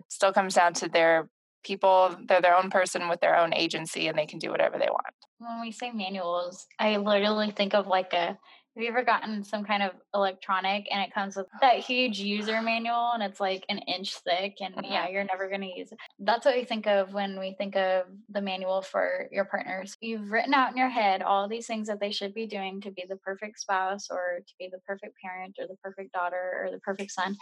it 0.00 0.12
still 0.12 0.32
comes 0.32 0.54
down 0.54 0.74
to 0.74 0.88
their 0.88 1.28
people, 1.62 2.16
they're 2.26 2.40
their 2.40 2.56
own 2.56 2.70
person 2.70 3.08
with 3.08 3.20
their 3.20 3.36
own 3.36 3.52
agency 3.54 4.08
and 4.08 4.18
they 4.18 4.26
can 4.26 4.38
do 4.38 4.50
whatever 4.50 4.78
they 4.78 4.88
want. 4.88 5.14
When 5.38 5.60
we 5.60 5.72
say 5.72 5.90
manuals, 5.90 6.66
I 6.78 6.96
literally 6.96 7.50
think 7.50 7.74
of 7.74 7.86
like 7.86 8.12
a 8.12 8.38
have 8.76 8.84
you 8.84 8.88
ever 8.88 9.02
gotten 9.02 9.42
some 9.42 9.64
kind 9.64 9.82
of 9.82 9.90
electronic 10.14 10.86
and 10.92 11.02
it 11.02 11.12
comes 11.12 11.34
with 11.34 11.46
that 11.60 11.80
huge 11.80 12.20
user 12.20 12.62
manual 12.62 13.10
and 13.12 13.22
it's 13.22 13.40
like 13.40 13.64
an 13.68 13.78
inch 13.78 14.14
thick 14.18 14.54
and 14.60 14.74
yeah, 14.84 15.04
mm-hmm. 15.04 15.12
you're 15.12 15.24
never 15.24 15.48
going 15.48 15.62
to 15.62 15.76
use 15.76 15.90
it? 15.90 15.98
That's 16.20 16.46
what 16.46 16.54
we 16.54 16.64
think 16.64 16.86
of 16.86 17.12
when 17.12 17.40
we 17.40 17.56
think 17.58 17.74
of 17.74 18.04
the 18.28 18.40
manual 18.40 18.80
for 18.80 19.28
your 19.32 19.44
partners. 19.44 19.96
You've 20.00 20.30
written 20.30 20.54
out 20.54 20.70
in 20.70 20.76
your 20.76 20.88
head 20.88 21.20
all 21.22 21.48
these 21.48 21.66
things 21.66 21.88
that 21.88 21.98
they 21.98 22.12
should 22.12 22.32
be 22.32 22.46
doing 22.46 22.80
to 22.82 22.92
be 22.92 23.04
the 23.08 23.16
perfect 23.16 23.58
spouse 23.58 24.06
or 24.08 24.38
to 24.46 24.54
be 24.58 24.68
the 24.70 24.80
perfect 24.86 25.16
parent 25.20 25.56
or 25.58 25.66
the 25.66 25.76
perfect 25.82 26.12
daughter 26.12 26.62
or 26.64 26.70
the 26.70 26.80
perfect 26.80 27.10
son. 27.10 27.36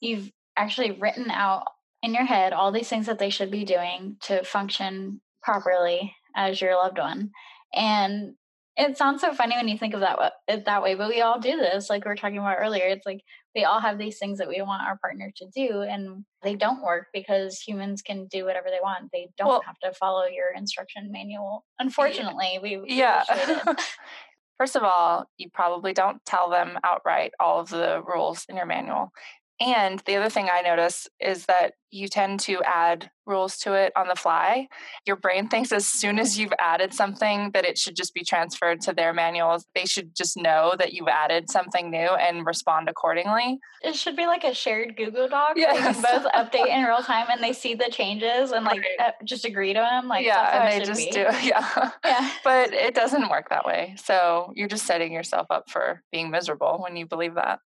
You've 0.00 0.30
actually 0.54 0.92
written 0.92 1.30
out 1.30 1.64
in 2.04 2.14
your 2.14 2.26
head 2.26 2.52
all 2.52 2.70
these 2.70 2.88
things 2.88 3.06
that 3.06 3.18
they 3.18 3.30
should 3.30 3.50
be 3.50 3.64
doing 3.64 4.16
to 4.20 4.44
function 4.44 5.22
properly 5.42 6.14
as 6.36 6.60
your 6.60 6.74
loved 6.74 6.98
one. 6.98 7.30
And 7.74 8.34
it 8.76 8.98
sounds 8.98 9.22
so 9.22 9.32
funny 9.32 9.56
when 9.56 9.68
you 9.68 9.78
think 9.78 9.94
of 9.94 10.00
that 10.00 10.32
it 10.46 10.66
that 10.66 10.82
way, 10.82 10.96
but 10.96 11.08
we 11.08 11.22
all 11.22 11.40
do 11.40 11.56
this. 11.56 11.88
Like 11.88 12.04
we 12.04 12.10
were 12.10 12.16
talking 12.16 12.38
about 12.38 12.58
earlier, 12.60 12.84
it's 12.86 13.06
like 13.06 13.22
we 13.54 13.64
all 13.64 13.80
have 13.80 13.98
these 13.98 14.18
things 14.18 14.38
that 14.38 14.48
we 14.48 14.60
want 14.60 14.82
our 14.82 14.98
partner 14.98 15.32
to 15.36 15.46
do, 15.54 15.82
and 15.82 16.24
they 16.42 16.56
don't 16.56 16.82
work 16.82 17.06
because 17.12 17.60
humans 17.60 18.02
can 18.02 18.26
do 18.26 18.44
whatever 18.44 18.66
they 18.68 18.80
want. 18.82 19.10
They 19.12 19.28
don't 19.38 19.48
well, 19.48 19.62
have 19.64 19.78
to 19.84 19.92
follow 19.92 20.24
your 20.24 20.52
instruction 20.54 21.10
manual. 21.12 21.64
Unfortunately, 21.78 22.58
we 22.60 22.82
yeah. 22.86 23.22
First 24.58 24.76
of 24.76 24.82
all, 24.82 25.26
you 25.36 25.50
probably 25.52 25.92
don't 25.92 26.24
tell 26.24 26.50
them 26.50 26.78
outright 26.84 27.32
all 27.40 27.60
of 27.60 27.70
the 27.70 28.02
rules 28.06 28.44
in 28.48 28.56
your 28.56 28.66
manual. 28.66 29.12
And 29.60 30.00
the 30.00 30.16
other 30.16 30.28
thing 30.28 30.48
I 30.52 30.62
notice 30.62 31.06
is 31.20 31.46
that 31.46 31.74
you 31.94 32.08
tend 32.08 32.40
to 32.40 32.60
add 32.64 33.08
rules 33.24 33.56
to 33.58 33.72
it 33.74 33.92
on 33.94 34.08
the 34.08 34.16
fly. 34.16 34.66
Your 35.06 35.14
brain 35.14 35.48
thinks 35.48 35.70
as 35.70 35.86
soon 35.86 36.18
as 36.18 36.36
you've 36.36 36.52
added 36.58 36.92
something 36.92 37.52
that 37.52 37.64
it 37.64 37.78
should 37.78 37.94
just 37.94 38.12
be 38.14 38.24
transferred 38.24 38.80
to 38.82 38.92
their 38.92 39.12
manuals. 39.12 39.64
They 39.76 39.84
should 39.84 40.14
just 40.16 40.36
know 40.36 40.74
that 40.78 40.92
you've 40.92 41.08
added 41.08 41.48
something 41.48 41.88
new 41.90 41.98
and 41.98 42.44
respond 42.44 42.88
accordingly. 42.88 43.60
It 43.82 43.94
should 43.94 44.16
be 44.16 44.26
like 44.26 44.42
a 44.42 44.52
shared 44.52 44.96
Google 44.96 45.28
Doc. 45.28 45.52
Yes. 45.54 45.76
They 45.76 45.92
can 45.92 46.02
both 46.02 46.32
update 46.32 46.66
in 46.66 46.82
real 46.82 47.02
time 47.02 47.28
and 47.30 47.40
they 47.40 47.52
see 47.64 47.74
the 47.74 47.88
changes 47.90 48.50
and 48.50 48.64
like 48.64 48.80
right. 48.80 49.08
uh, 49.08 49.12
just 49.24 49.44
agree 49.44 49.72
to 49.72 49.78
them. 49.78 50.08
Like 50.08 50.26
yeah, 50.26 50.62
and 50.62 50.72
they 50.72 50.84
just 50.84 50.98
be. 50.98 51.10
do. 51.12 51.26
Yeah, 51.44 51.90
yeah. 52.04 52.30
but 52.42 52.72
it 52.72 52.94
doesn't 52.94 53.28
work 53.28 53.50
that 53.50 53.64
way. 53.64 53.94
So 54.02 54.52
you're 54.56 54.68
just 54.68 54.86
setting 54.86 55.12
yourself 55.12 55.46
up 55.50 55.70
for 55.70 56.02
being 56.10 56.30
miserable 56.30 56.80
when 56.82 56.96
you 56.96 57.06
believe 57.06 57.34
that. 57.34 57.60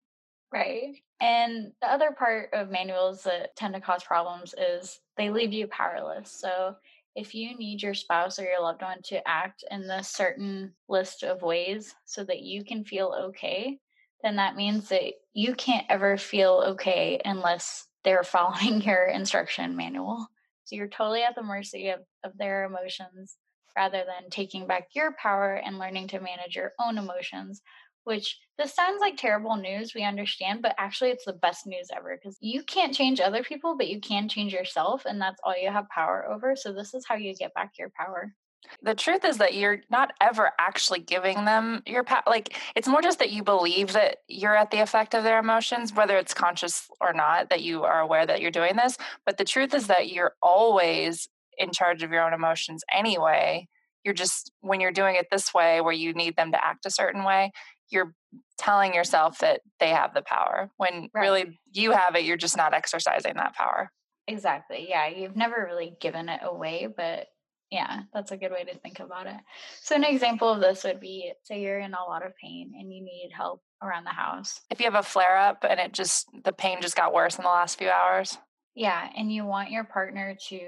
Right. 0.52 0.97
And 1.21 1.73
the 1.83 1.93
other 1.93 2.12
part 2.12 2.50
of 2.55 2.71
manuals 2.71 3.23
that 3.25 3.55
tend 3.57 3.75
to 3.75 3.81
cause 3.81 4.02
problems 4.02 4.55
is 4.57 4.99
they 5.17 5.31
leave 5.31 5.52
you 5.52 5.67
powerless. 5.67 6.33
So 6.33 6.76
if 7.14 7.35
you 7.35 7.57
need 7.57 7.83
your 7.83 7.95
spouse 7.95 8.38
or 8.38 8.45
your 8.45 8.62
loved 8.62 8.83
one 8.83 9.02
to 9.07 9.26
act 9.28 9.64
in 9.71 9.87
this 9.87 10.09
certain 10.09 10.73
list 10.88 11.23
of 11.23 11.43
ways 11.43 11.95
so 12.05 12.25
that 12.25 12.40
you 12.40 12.64
can 12.64 12.85
feel 12.85 13.14
okay, 13.26 13.78
then 14.23 14.37
that 14.37 14.57
means 14.57 14.88
that 14.88 15.14
you 15.35 15.55
can't 15.55 15.87
ever 15.88 16.17
feel 16.17 16.62
okay 16.69 17.21
unless 17.25 17.87
they're 18.05 18.23
following 18.25 18.81
your 18.81 19.05
instruction 19.07 19.76
manual. 19.76 20.28
So 20.64 20.76
you're 20.76 20.88
totally 20.88 21.23
at 21.25 21.35
the 21.35 21.43
mercy 21.43 21.88
of, 21.88 22.00
of 22.25 22.38
their 22.38 22.64
emotions 22.64 23.37
rather 23.76 24.05
than 24.07 24.31
taking 24.31 24.67
back 24.67 24.88
your 24.95 25.14
power 25.21 25.55
and 25.55 25.78
learning 25.78 26.09
to 26.09 26.21
manage 26.21 26.57
your 26.57 26.73
own 26.81 26.99
emotions 26.99 27.62
which 28.09 28.38
this 28.57 28.75
sounds 28.75 29.00
like 29.00 29.17
terrible 29.17 29.55
news, 29.57 29.95
we 29.95 30.03
understand, 30.03 30.62
but 30.62 30.75
actually 30.79 31.11
it's 31.11 31.27
the 31.27 31.33
best 31.35 31.67
news 31.67 31.88
ever 31.95 32.17
because 32.17 32.37
you 32.41 32.65
can't 32.65 32.95
change 32.95 33.21
other 33.21 33.45
people, 33.45 33.77
but 33.77 33.88
you 33.88 34.00
can 34.00 34.29
change 34.29 34.53
yourself, 34.53 35.05
and 35.05 35.21
that's 35.21 35.41
all 35.45 35.55
you 35.57 35.71
have 35.71 35.88
power 35.91 36.27
over. 36.29 36.57
So, 36.57 36.73
this 36.73 36.95
is 36.95 37.05
how 37.07 37.15
you 37.15 37.35
get 37.35 37.55
back 37.55 37.73
your 37.79 37.93
power. 37.97 38.35
The 38.83 38.95
truth 38.95 39.25
is 39.25 39.38
that 39.38 39.55
you're 39.55 39.83
not 39.91 40.12
ever 40.21 40.50
actually 40.59 41.00
giving 41.00 41.45
them 41.45 41.83
your 41.87 42.03
power. 42.03 42.23
Like, 42.27 42.59
it's 42.75 42.88
more 42.88 43.03
just 43.03 43.19
that 43.19 43.31
you 43.31 43.45
believe 43.45 43.93
that 43.93 44.19
you're 44.27 44.57
at 44.57 44.71
the 44.71 44.81
effect 44.81 45.15
of 45.15 45.23
their 45.23 45.38
emotions, 45.38 45.95
whether 45.95 46.17
it's 46.17 46.35
conscious 46.35 46.88
or 47.00 47.12
not, 47.12 47.50
that 47.50 47.62
you 47.62 47.85
are 47.85 48.00
aware 48.00 48.27
that 48.27 48.41
you're 48.41 48.50
doing 48.50 48.77
this. 48.77 48.97
But 49.25 49.38
the 49.38 49.45
truth 49.45 49.75
is 49.75 49.87
that 49.87 50.11
you're 50.11 50.33
always 50.43 51.29
in 51.57 51.71
charge 51.73 52.03
of 52.03 52.11
your 52.11 52.25
own 52.25 52.33
emotions 52.33 52.83
anyway. 52.93 53.69
You're 54.05 54.15
just, 54.15 54.53
when 54.61 54.81
you're 54.81 54.93
doing 54.93 55.17
it 55.17 55.27
this 55.31 55.53
way, 55.55 55.81
where 55.81 55.93
you 55.93 56.12
need 56.12 56.37
them 56.37 56.53
to 56.53 56.65
act 56.65 56.87
a 56.87 56.91
certain 56.91 57.25
way, 57.25 57.53
you're 57.90 58.14
telling 58.59 58.95
yourself 58.95 59.38
that 59.38 59.61
they 59.80 59.90
have 59.90 60.14
the 60.14 60.23
power 60.23 60.71
when 60.76 61.09
right. 61.14 61.23
really 61.23 61.59
you 61.73 61.92
have 61.92 62.14
it 62.14 62.25
you're 62.25 62.37
just 62.37 62.57
not 62.57 62.75
exercising 62.75 63.35
that 63.35 63.54
power 63.54 63.90
exactly 64.26 64.87
yeah 64.88 65.07
you've 65.09 65.37
never 65.37 65.66
really 65.68 65.97
given 66.00 66.28
it 66.28 66.40
away 66.42 66.87
but 66.87 67.28
Yeah, 67.71 68.04
that's 68.14 68.33
a 68.33 68.37
good 68.37 68.50
way 68.50 68.64
to 68.64 68.78
think 68.78 69.00
about 69.00 69.26
it. 69.26 69.37
So, 69.83 69.95
an 69.95 70.04
example 70.04 70.49
of 70.49 70.61
this 70.61 70.85
would 70.85 71.00
be 71.00 71.33
say 71.42 71.61
you're 71.61 71.80
in 71.80 71.92
a 71.92 72.02
lot 72.02 72.25
of 72.25 72.33
pain 72.42 72.73
and 72.78 72.92
you 72.92 73.02
need 73.02 73.30
help 73.37 73.61
around 73.83 74.04
the 74.04 74.11
house. 74.11 74.61
If 74.71 74.80
you 74.80 74.87
have 74.87 74.95
a 74.95 75.02
flare 75.02 75.37
up 75.37 75.64
and 75.68 75.78
it 75.78 75.92
just, 75.92 76.26
the 76.45 76.52
pain 76.52 76.80
just 76.80 76.97
got 76.97 77.12
worse 77.12 77.37
in 77.37 77.45
the 77.45 77.50
last 77.50 77.78
few 77.78 77.90
hours. 77.90 78.38
Yeah, 78.75 79.11
and 79.16 79.30
you 79.33 79.45
want 79.45 79.71
your 79.71 79.85
partner 79.85 80.37
to 80.49 80.59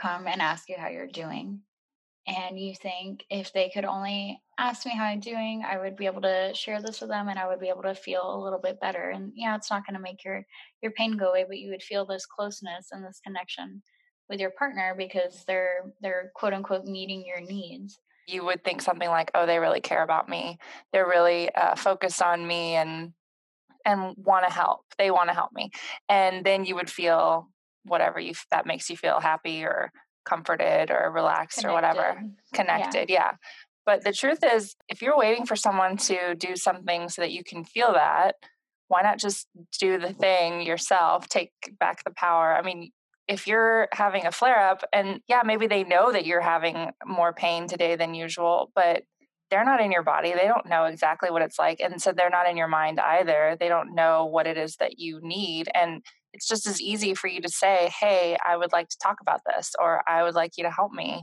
come 0.00 0.26
and 0.26 0.42
ask 0.42 0.68
you 0.68 0.76
how 0.78 0.88
you're 0.88 1.06
doing. 1.06 1.60
And 2.30 2.60
you 2.60 2.74
think 2.76 3.24
if 3.28 3.52
they 3.52 3.70
could 3.70 3.84
only 3.84 4.40
ask 4.56 4.86
me 4.86 4.92
how 4.94 5.04
I'm 5.04 5.18
doing, 5.18 5.64
I 5.68 5.78
would 5.78 5.96
be 5.96 6.06
able 6.06 6.22
to 6.22 6.52
share 6.54 6.80
this 6.80 7.00
with 7.00 7.10
them 7.10 7.28
and 7.28 7.38
I 7.38 7.48
would 7.48 7.58
be 7.58 7.68
able 7.68 7.82
to 7.82 7.94
feel 7.94 8.22
a 8.22 8.42
little 8.42 8.60
bit 8.60 8.80
better. 8.80 9.10
And 9.10 9.32
yeah, 9.34 9.56
it's 9.56 9.70
not 9.70 9.84
going 9.84 9.96
to 9.96 10.02
make 10.02 10.24
your 10.24 10.46
your 10.80 10.92
pain 10.92 11.16
go 11.16 11.30
away, 11.30 11.44
but 11.48 11.58
you 11.58 11.70
would 11.70 11.82
feel 11.82 12.06
this 12.06 12.26
closeness 12.26 12.88
and 12.92 13.04
this 13.04 13.20
connection 13.24 13.82
with 14.28 14.38
your 14.38 14.50
partner 14.50 14.94
because 14.96 15.42
they're 15.48 15.92
they're 16.02 16.30
quote 16.36 16.52
unquote 16.52 16.84
meeting 16.84 17.24
your 17.26 17.40
needs. 17.40 17.98
You 18.28 18.44
would 18.44 18.62
think 18.62 18.80
something 18.80 19.08
like 19.08 19.32
oh 19.34 19.44
they 19.44 19.58
really 19.58 19.80
care 19.80 20.04
about 20.04 20.28
me. 20.28 20.58
They're 20.92 21.08
really 21.08 21.52
uh, 21.52 21.74
focused 21.74 22.22
on 22.22 22.46
me 22.46 22.76
and 22.76 23.12
and 23.84 24.14
want 24.16 24.46
to 24.46 24.52
help. 24.52 24.82
They 24.98 25.10
want 25.10 25.30
to 25.30 25.34
help 25.34 25.52
me. 25.52 25.72
And 26.08 26.44
then 26.44 26.64
you 26.64 26.76
would 26.76 26.90
feel 26.90 27.48
whatever 27.84 28.20
you 28.20 28.34
that 28.52 28.66
makes 28.66 28.88
you 28.88 28.96
feel 28.96 29.18
happy 29.18 29.64
or 29.64 29.90
comforted 30.30 30.90
or 30.90 31.10
relaxed 31.12 31.58
connected. 31.58 31.70
or 31.70 31.74
whatever. 31.74 32.22
Connected. 32.54 33.10
Yeah. 33.10 33.18
yeah. 33.18 33.32
But 33.84 34.04
the 34.04 34.12
truth 34.12 34.38
is 34.44 34.76
if 34.88 35.02
you're 35.02 35.18
waiting 35.18 35.46
for 35.46 35.56
someone 35.56 35.96
to 35.96 36.34
do 36.36 36.54
something 36.54 37.08
so 37.08 37.22
that 37.22 37.32
you 37.32 37.42
can 37.42 37.64
feel 37.64 37.92
that 37.94 38.36
why 38.88 39.02
not 39.02 39.18
just 39.18 39.46
do 39.78 39.98
the 39.98 40.12
thing 40.12 40.62
yourself 40.62 41.28
take 41.28 41.52
back 41.78 42.04
the 42.04 42.12
power? 42.12 42.54
I 42.54 42.62
mean 42.62 42.92
if 43.26 43.46
you're 43.46 43.88
having 43.92 44.26
a 44.26 44.32
flare 44.32 44.60
up 44.60 44.84
and 44.92 45.20
yeah 45.28 45.42
maybe 45.44 45.66
they 45.66 45.84
know 45.84 46.12
that 46.12 46.26
you're 46.26 46.40
having 46.40 46.90
more 47.06 47.32
pain 47.32 47.66
today 47.66 47.96
than 47.96 48.14
usual 48.14 48.70
but 48.74 49.02
they're 49.50 49.64
not 49.64 49.80
in 49.80 49.90
your 49.90 50.04
body. 50.04 50.32
They 50.32 50.46
don't 50.46 50.68
know 50.68 50.84
exactly 50.84 51.28
what 51.28 51.42
it's 51.42 51.58
like 51.58 51.80
and 51.80 52.00
so 52.00 52.12
they're 52.12 52.30
not 52.30 52.48
in 52.48 52.56
your 52.56 52.68
mind 52.68 53.00
either. 53.00 53.56
They 53.58 53.68
don't 53.68 53.94
know 53.94 54.26
what 54.26 54.46
it 54.46 54.56
is 54.56 54.76
that 54.76 54.98
you 54.98 55.18
need 55.22 55.68
and 55.74 56.02
it's 56.32 56.46
just 56.46 56.66
as 56.66 56.80
easy 56.80 57.14
for 57.14 57.28
you 57.28 57.40
to 57.40 57.48
say 57.48 57.90
hey 58.00 58.36
i 58.46 58.56
would 58.56 58.72
like 58.72 58.88
to 58.88 58.98
talk 59.02 59.20
about 59.20 59.40
this 59.46 59.72
or 59.80 60.02
i 60.08 60.22
would 60.22 60.34
like 60.34 60.52
you 60.56 60.64
to 60.64 60.70
help 60.70 60.92
me 60.92 61.22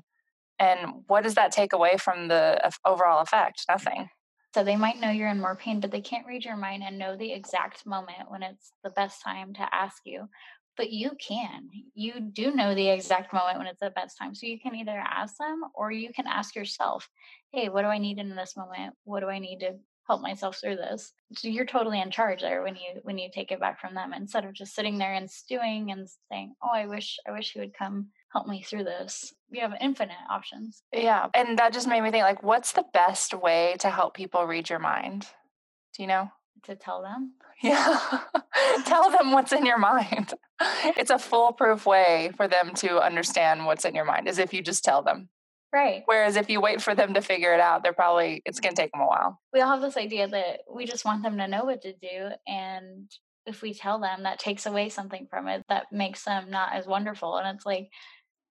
and 0.60 1.04
what 1.08 1.24
does 1.24 1.36
that 1.36 1.52
take 1.52 1.74
away 1.74 1.98
from 1.98 2.28
the 2.28 2.72
overall 2.86 3.22
effect 3.22 3.64
nothing 3.70 4.10
so 4.56 4.64
they 4.64 4.76
might 4.76 5.00
know 5.00 5.12
you're 5.12 5.30
in 5.30 5.42
more 5.42 5.56
pain, 5.56 5.82
but 5.82 5.92
they 5.92 6.02
can't 6.02 6.26
read 6.26 6.44
your 6.44 6.56
mind 6.56 6.82
and 6.82 6.98
know 6.98 7.16
the 7.16 7.32
exact 7.32 7.86
moment 7.86 8.32
when 8.32 8.42
it's 8.42 8.72
the 8.84 8.90
best 8.90 9.22
time 9.22 9.54
to 9.54 9.76
ask 9.76 10.02
you 10.04 10.28
but 10.78 10.92
you 10.92 11.12
can. 11.20 11.70
You 11.96 12.22
do 12.22 12.52
know 12.52 12.76
the 12.76 12.90
exact 12.90 13.34
moment 13.34 13.58
when 13.58 13.68
it's 13.68 13.80
the 13.82 13.90
best 13.90 14.18
time. 14.18 14.36
So 14.36 14.46
you 14.46 14.60
can 14.60 14.76
either 14.76 15.04
ask 15.06 15.36
them 15.38 15.62
or 15.74 15.92
you 15.92 16.14
can 16.14 16.28
ask 16.28 16.56
yourself, 16.56 17.10
hey, 17.52 17.68
what 17.68 17.82
do 17.82 17.88
I 17.88 17.98
need 17.98 18.20
in 18.20 18.36
this 18.36 18.56
moment? 18.56 18.94
What 19.04 19.22
do 19.22 19.28
I 19.28 19.40
need 19.40 19.60
to 19.62 19.74
help 20.08 20.22
myself 20.22 20.58
through 20.60 20.78
this? 20.78 21.14
So 21.36 21.48
you're 21.48 21.66
totally 21.66 22.02
in 22.02 22.12
charge 22.12 22.42
there 22.42 22.64
when 22.64 22.76
you 22.76 23.02
when 23.04 23.18
you 23.18 23.30
take 23.32 23.52
it 23.52 23.60
back 23.60 23.80
from 23.80 23.94
them 23.94 24.14
instead 24.14 24.46
of 24.46 24.54
just 24.54 24.74
sitting 24.74 24.98
there 24.98 25.14
and 25.14 25.30
stewing 25.30 25.92
and 25.92 26.08
saying, 26.32 26.56
Oh, 26.64 26.70
I 26.74 26.88
wish 26.88 27.20
I 27.28 27.32
wish 27.32 27.52
he 27.52 27.60
would 27.60 27.74
come 27.74 28.08
help 28.32 28.48
me 28.48 28.64
through 28.64 28.84
this. 28.84 29.34
You 29.50 29.62
have 29.62 29.74
infinite 29.82 30.16
options. 30.30 30.84
Yeah. 30.94 31.28
And 31.34 31.58
that 31.60 31.74
just 31.74 31.88
made 31.88 32.02
me 32.02 32.12
think 32.12 32.24
like 32.24 32.44
what's 32.44 32.72
the 32.72 32.86
best 32.94 33.34
way 33.34 33.76
to 33.80 33.90
help 33.90 34.14
people 34.14 34.46
read 34.46 34.70
your 34.70 34.80
mind? 34.80 35.28
Do 35.96 36.04
you 36.04 36.08
know? 36.08 36.30
To 36.64 36.76
tell 36.76 37.02
them. 37.02 37.34
Yeah. 37.64 38.20
tell 38.86 39.10
them 39.10 39.32
what's 39.32 39.52
in 39.52 39.66
your 39.66 39.80
mind. 39.80 40.36
It's 40.84 41.10
a 41.10 41.18
foolproof 41.18 41.88
way 41.88 42.32
for 42.38 42.48
them 42.48 42.74
to 42.76 43.00
understand 43.00 43.66
what's 43.66 43.84
in 43.84 43.96
your 43.96 44.06
mind, 44.06 44.28
is 44.28 44.38
if 44.38 44.54
you 44.54 44.62
just 44.62 44.84
tell 44.84 45.02
them. 45.02 45.30
Right. 45.74 46.04
Whereas 46.06 46.38
if 46.38 46.50
you 46.50 46.62
wait 46.62 46.82
for 46.82 46.96
them 46.96 47.14
to 47.14 47.22
figure 47.22 47.54
it 47.54 47.60
out, 47.60 47.84
they're 47.84 47.94
probably, 47.94 48.42
it's 48.46 48.60
going 48.60 48.74
to 48.74 48.82
take 48.82 48.92
them 48.92 49.02
a 49.02 49.08
while. 49.08 49.40
We 49.54 49.62
all 49.62 49.72
have 49.72 49.82
this 49.82 49.98
idea 49.98 50.28
that 50.28 50.60
we 50.72 50.86
just 50.86 51.06
want 51.06 51.24
them 51.24 51.38
to 51.38 51.48
know 51.48 51.66
what 51.66 51.82
to 51.82 51.94
do. 51.94 52.30
And 52.48 53.12
if 53.46 53.62
we 53.62 53.74
tell 53.74 54.00
them, 54.00 54.24
that 54.24 54.40
takes 54.40 54.66
away 54.66 54.90
something 54.90 55.28
from 55.30 55.48
it 55.48 55.64
that 55.70 55.88
makes 55.92 56.24
them 56.24 56.50
not 56.50 56.74
as 56.74 56.88
wonderful. 56.88 57.38
And 57.38 57.56
it's 57.56 57.66
like, 57.66 57.90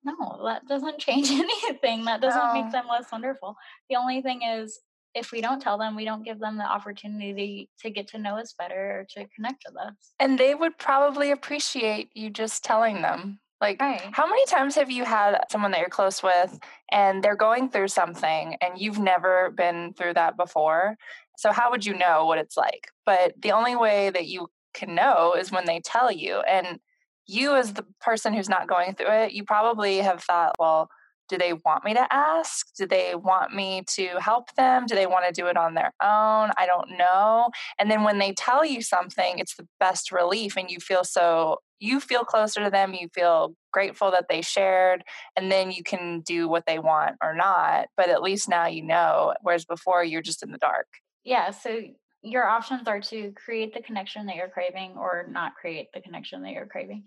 no, 0.05 0.41
that 0.45 0.67
doesn't 0.69 0.99
change 1.01 1.31
anything. 1.31 2.05
That 2.05 2.21
doesn't 2.21 2.55
no. 2.55 2.63
make 2.63 2.73
them 2.73 2.87
less 2.89 3.11
wonderful. 3.11 3.57
The 3.89 3.97
only 3.97 4.23
thing 4.23 4.43
is, 4.43 4.79
if 5.15 5.33
we 5.33 5.41
don't 5.41 5.61
tell 5.61 5.79
them, 5.79 5.97
we 5.97 6.05
don't 6.05 6.25
give 6.25 6.39
them 6.39 6.59
the 6.59 6.65
opportunity 6.65 7.71
to 7.81 7.91
get 7.91 8.09
to 8.09 8.19
know 8.19 8.37
us 8.37 8.55
better 8.59 9.01
or 9.01 9.07
to 9.11 9.27
connect 9.35 9.65
with 9.67 9.79
us. 9.79 9.95
And 10.21 10.39
they 10.39 10.55
would 10.55 10.77
probably 10.77 11.31
appreciate 11.31 12.11
you 12.15 12.29
just 12.29 12.63
telling 12.63 13.01
them. 13.01 13.41
Like, 13.61 13.81
right. 13.81 14.03
how 14.13 14.27
many 14.27 14.45
times 14.47 14.75
have 14.75 14.91
you 14.91 15.05
had 15.05 15.39
someone 15.51 15.71
that 15.71 15.81
you're 15.81 15.89
close 15.89 16.23
with 16.23 16.59
and 16.93 17.23
they're 17.23 17.37
going 17.37 17.71
through 17.71 17.89
something 17.89 18.57
and 18.61 18.79
you've 18.79 18.99
never 18.99 19.51
been 19.51 19.95
through 19.95 20.15
that 20.15 20.37
before? 20.37 20.97
So, 21.39 21.53
how 21.53 21.71
would 21.71 21.85
you 21.85 21.97
know 21.97 22.27
what 22.27 22.39
it's 22.39 22.57
like? 22.57 22.89
But 23.07 23.35
the 23.41 23.53
only 23.53 23.77
way 23.77 24.11
that 24.11 24.27
you 24.27 24.49
can 24.75 24.95
know 24.95 25.35
is 25.35 25.51
when 25.51 25.65
they 25.65 25.81
tell 25.81 26.13
you. 26.13 26.41
And 26.41 26.81
you, 27.27 27.57
as 27.57 27.73
the 27.73 27.85
person 28.01 28.35
who's 28.35 28.49
not 28.49 28.69
going 28.69 28.95
through 28.95 29.11
it, 29.11 29.33
you 29.33 29.43
probably 29.45 29.99
have 29.99 30.23
thought, 30.23 30.55
well, 30.59 30.89
do 31.29 31.37
they 31.39 31.53
want 31.53 31.85
me 31.85 31.95
to 31.95 32.13
ask? 32.13 32.67
Do 32.77 32.87
they 32.87 33.15
want 33.15 33.53
me 33.53 33.85
to 33.95 34.21
help 34.21 34.55
them? 34.55 34.87
Do 34.87 34.95
they 34.95 35.07
want 35.07 35.27
to 35.27 35.33
do 35.33 35.47
it 35.49 35.57
on 35.57 35.75
their 35.75 35.93
own? 36.03 36.51
I 36.57 36.67
don't 36.67 36.97
know. 36.97 37.51
And 37.79 37.91
then 37.91 38.05
when 38.05 38.19
they 38.19 38.33
tell 38.33 38.65
you 38.65 38.83
something, 38.83 39.39
it's 39.39 39.57
the 39.57 39.67
best 39.81 40.13
relief 40.13 40.57
and 40.57 40.71
you 40.71 40.79
feel 40.79 41.05
so 41.05 41.59
you 41.79 42.01
feel 42.01 42.25
closer 42.25 42.65
to 42.65 42.71
them, 42.71 42.95
you 42.95 43.09
feel 43.15 43.55
grateful 43.71 44.11
that 44.11 44.27
they 44.31 44.41
shared, 44.41 45.05
and 45.37 45.53
then 45.53 45.71
you 45.71 45.83
can 45.83 46.21
do 46.21 46.49
what 46.49 46.65
they 46.67 46.79
want 46.79 47.17
or 47.23 47.35
not. 47.35 47.89
But 47.97 48.09
at 48.09 48.23
least 48.23 48.49
now 48.49 48.67
you 48.67 48.83
know, 48.83 49.35
whereas 49.43 49.65
before 49.67 50.03
you're 50.03 50.23
just 50.23 50.43
in 50.43 50.53
the 50.53 50.59
dark. 50.59 50.87
Yeah. 51.25 51.51
So 51.51 51.81
your 52.23 52.47
options 52.47 52.89
are 52.89 53.01
to 53.01 53.33
create 53.33 53.75
the 53.75 53.83
connection 53.83 54.27
that 54.27 54.37
you're 54.37 54.49
craving 54.49 54.95
or 54.97 55.27
not 55.29 55.55
create 55.55 55.89
the 55.93 56.01
connection 56.01 56.43
that 56.43 56.53
you're 56.53 56.67
craving. 56.67 57.05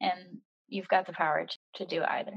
And 0.00 0.38
you've 0.68 0.88
got 0.88 1.06
the 1.06 1.12
power 1.12 1.46
to, 1.46 1.84
to 1.84 1.86
do 1.86 2.02
either. 2.02 2.34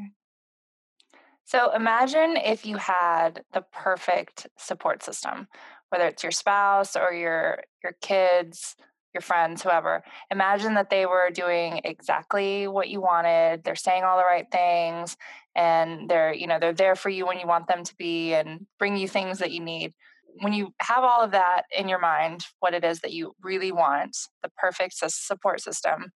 So 1.46 1.72
imagine 1.74 2.38
if 2.38 2.66
you 2.66 2.78
had 2.78 3.44
the 3.54 3.62
perfect 3.72 4.48
support 4.58 5.04
system, 5.04 5.48
whether 5.90 6.08
it's 6.08 6.24
your 6.24 6.32
spouse 6.32 6.96
or 6.96 7.14
your 7.14 7.62
your 7.84 7.94
kids, 8.02 8.75
your 9.14 9.22
friends, 9.22 9.62
whoever. 9.64 10.04
Imagine 10.32 10.74
that 10.74 10.90
they 10.90 11.06
were 11.06 11.30
doing 11.32 11.82
exactly 11.84 12.68
what 12.68 12.90
you 12.90 13.00
wanted. 13.00 13.64
They're 13.64 13.75
saying 13.75 14.04
all 14.04 14.18
the 14.18 14.24
right 14.24 14.48
things 14.52 15.16
and 15.56 16.10
they're, 16.10 16.34
you 16.34 16.48
know, 16.48 16.60
they're 16.60 16.74
there 16.74 16.96
for 16.96 17.10
you 17.10 17.25
when 17.25 17.40
you 17.40 17.48
want 17.48 17.68
them 17.68 17.84
to 17.84 17.96
be 17.96 18.34
and 18.34 18.66
bring 18.80 18.98
you 18.98 19.08
things 19.08 19.40
that 19.40 19.52
you 19.52 19.62
need. 19.62 19.94
When 20.42 20.52
you 20.52 20.74
have 20.82 21.04
all 21.04 21.22
of 21.22 21.32
that 21.32 21.64
in 21.78 21.88
your 21.88 22.00
mind, 22.00 22.46
what 22.60 22.74
it 22.74 22.84
is 22.84 23.00
that 23.02 23.14
you 23.14 23.34
really 23.42 23.72
want, 23.72 24.18
the 24.44 24.50
perfect 24.58 24.96
support 25.08 25.62
system, 25.62 26.12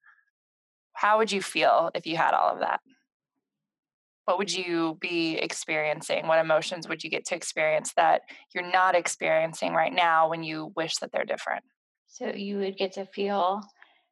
how 0.93 1.17
would 1.19 1.31
you 1.31 1.41
feel 1.41 1.91
if 1.95 2.05
you 2.05 2.17
had 2.17 2.33
all 2.33 2.51
of 2.53 2.59
that? 2.59 2.81
What 4.29 4.37
would 4.37 4.53
you 4.53 4.95
be 5.01 5.37
experiencing? 5.37 6.27
What 6.27 6.37
emotions 6.37 6.87
would 6.87 7.03
you 7.03 7.09
get 7.09 7.25
to 7.25 7.35
experience 7.35 7.93
that 7.93 8.21
you're 8.53 8.71
not 8.71 8.93
experiencing 8.93 9.73
right 9.73 9.91
now 9.91 10.29
when 10.29 10.43
you 10.43 10.71
wish 10.75 10.97
that 10.97 11.11
they're 11.11 11.25
different? 11.25 11.63
So 12.05 12.27
you 12.27 12.59
would 12.59 12.77
get 12.77 12.93
to 12.93 13.07
feel 13.07 13.63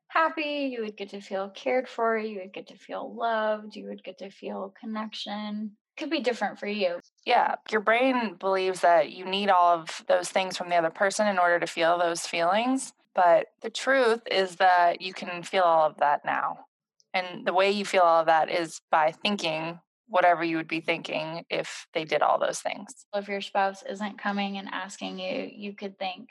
happy, 0.08 0.72
you 0.74 0.82
would 0.82 0.98
get 0.98 1.10
to 1.10 1.22
feel 1.22 1.50
cared 1.50 1.88
for, 1.88 2.18
you 2.18 2.40
would 2.40 2.52
get 2.52 2.66
to 2.70 2.76
feel 2.76 3.14
loved, 3.14 3.76
you 3.76 3.86
would 3.86 4.04
get 4.04 4.18
to 4.18 4.32
feel 4.32 4.74
connection. 4.80 5.74
Could 5.98 6.10
be 6.10 6.22
different 6.22 6.58
for 6.58 6.68
you. 6.68 7.00
Yeah, 7.24 7.54
your 7.72 7.82
brain 7.82 8.38
believes 8.40 8.82
that 8.82 9.12
you 9.12 9.24
need 9.24 9.50
all 9.50 9.76
of 9.80 10.04
those 10.08 10.30
things 10.30 10.58
from 10.58 10.70
the 10.70 10.78
other 10.78 10.90
person 10.90 11.28
in 11.28 11.38
order 11.38 11.60
to 11.60 11.68
feel 11.68 12.00
those 12.00 12.26
feelings. 12.26 12.92
But 13.14 13.50
the 13.62 13.70
truth 13.70 14.22
is 14.32 14.56
that 14.56 15.00
you 15.00 15.14
can 15.14 15.44
feel 15.44 15.64
all 15.64 15.86
of 15.88 15.98
that 15.98 16.26
now. 16.26 16.66
And 17.14 17.46
the 17.46 17.54
way 17.54 17.70
you 17.70 17.86
feel 17.86 18.02
all 18.02 18.22
of 18.22 18.26
that 18.26 18.50
is 18.50 18.82
by 18.90 19.12
thinking 19.12 19.80
whatever 20.08 20.44
you 20.44 20.58
would 20.58 20.68
be 20.68 20.82
thinking 20.82 21.44
if 21.50 21.88
they 21.94 22.06
did 22.06 22.22
all 22.22 22.40
those 22.40 22.60
things. 22.60 23.06
If 23.14 23.28
your 23.28 23.42
spouse 23.42 23.84
isn't 23.84 24.18
coming 24.18 24.58
and 24.58 24.70
asking 24.72 25.20
you, 25.20 25.50
you 25.54 25.74
could 25.74 26.00
think, 26.00 26.30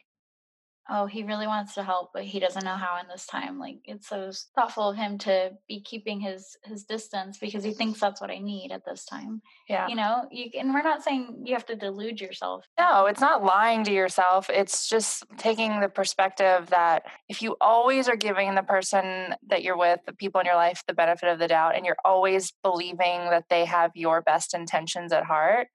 oh, 0.89 1.07
he 1.07 1.25
really 1.25 1.47
wants 1.47 1.75
to 1.75 1.83
help, 1.83 2.11
but 2.13 2.25
he 2.25 2.39
doesn't 2.39 2.65
know 2.65 2.77
how 2.77 2.99
in 3.01 3.09
this 3.09 3.27
time. 3.27 3.59
Like 3.59 3.79
it's 3.85 4.09
so 4.09 4.31
thoughtful 4.55 4.91
of 4.91 4.97
him 4.97 5.19
to 5.19 5.53
be 5.69 5.81
keeping 5.81 6.21
his 6.21 6.57
his 6.65 6.85
distance 6.85 7.39
because 7.39 7.65
he 7.65 7.73
thinks 7.73 8.01
that's 8.01 8.21
what 8.21 8.31
I 8.31 8.39
need 8.39 8.71
at 8.71 8.85
this 8.85 9.05
time. 9.05 9.43
Yeah. 9.69 9.89
You 9.89 9.97
know, 9.97 10.27
you 10.31 10.51
and 10.59 10.73
we're 10.73 10.83
not 10.83 11.03
saying 11.03 11.43
you 11.45 11.55
have 11.55 11.67
to 11.67 11.77
delude 11.77 12.21
yourself. 12.21 12.65
No, 12.79 13.07
it's 13.07 13.21
not 13.21 13.45
lying 13.45 13.85
to 13.85 13.93
yourself. 13.93 14.49
It's 14.49 14.89
just 14.89 15.25
taking 15.39 15.81
the 15.81 15.89
perspective 15.89 16.69
that 16.71 17.05
if 17.29 17.43
you 17.43 17.57
always 17.61 18.09
are 18.09 18.17
giving 18.17 18.55
the 18.55 18.63
person 18.63 19.35
that 19.49 19.63
you're 19.63 19.79
with, 19.79 20.01
the 20.07 20.13
people 20.13 20.41
in 20.41 20.47
your 20.47 20.57
life, 20.57 20.83
the 20.87 20.95
benefit 20.95 21.29
of 21.29 21.39
the 21.39 21.49
doubt, 21.49 21.75
and 21.77 21.85
you're 21.85 21.97
always 22.05 22.53
believing 22.63 23.31
that 23.31 23.45
they 23.51 23.65
have 23.65 23.91
your 23.95 24.23
best 24.23 24.55
intentions 24.55 25.13
at 25.13 25.25
heart, 25.25 25.69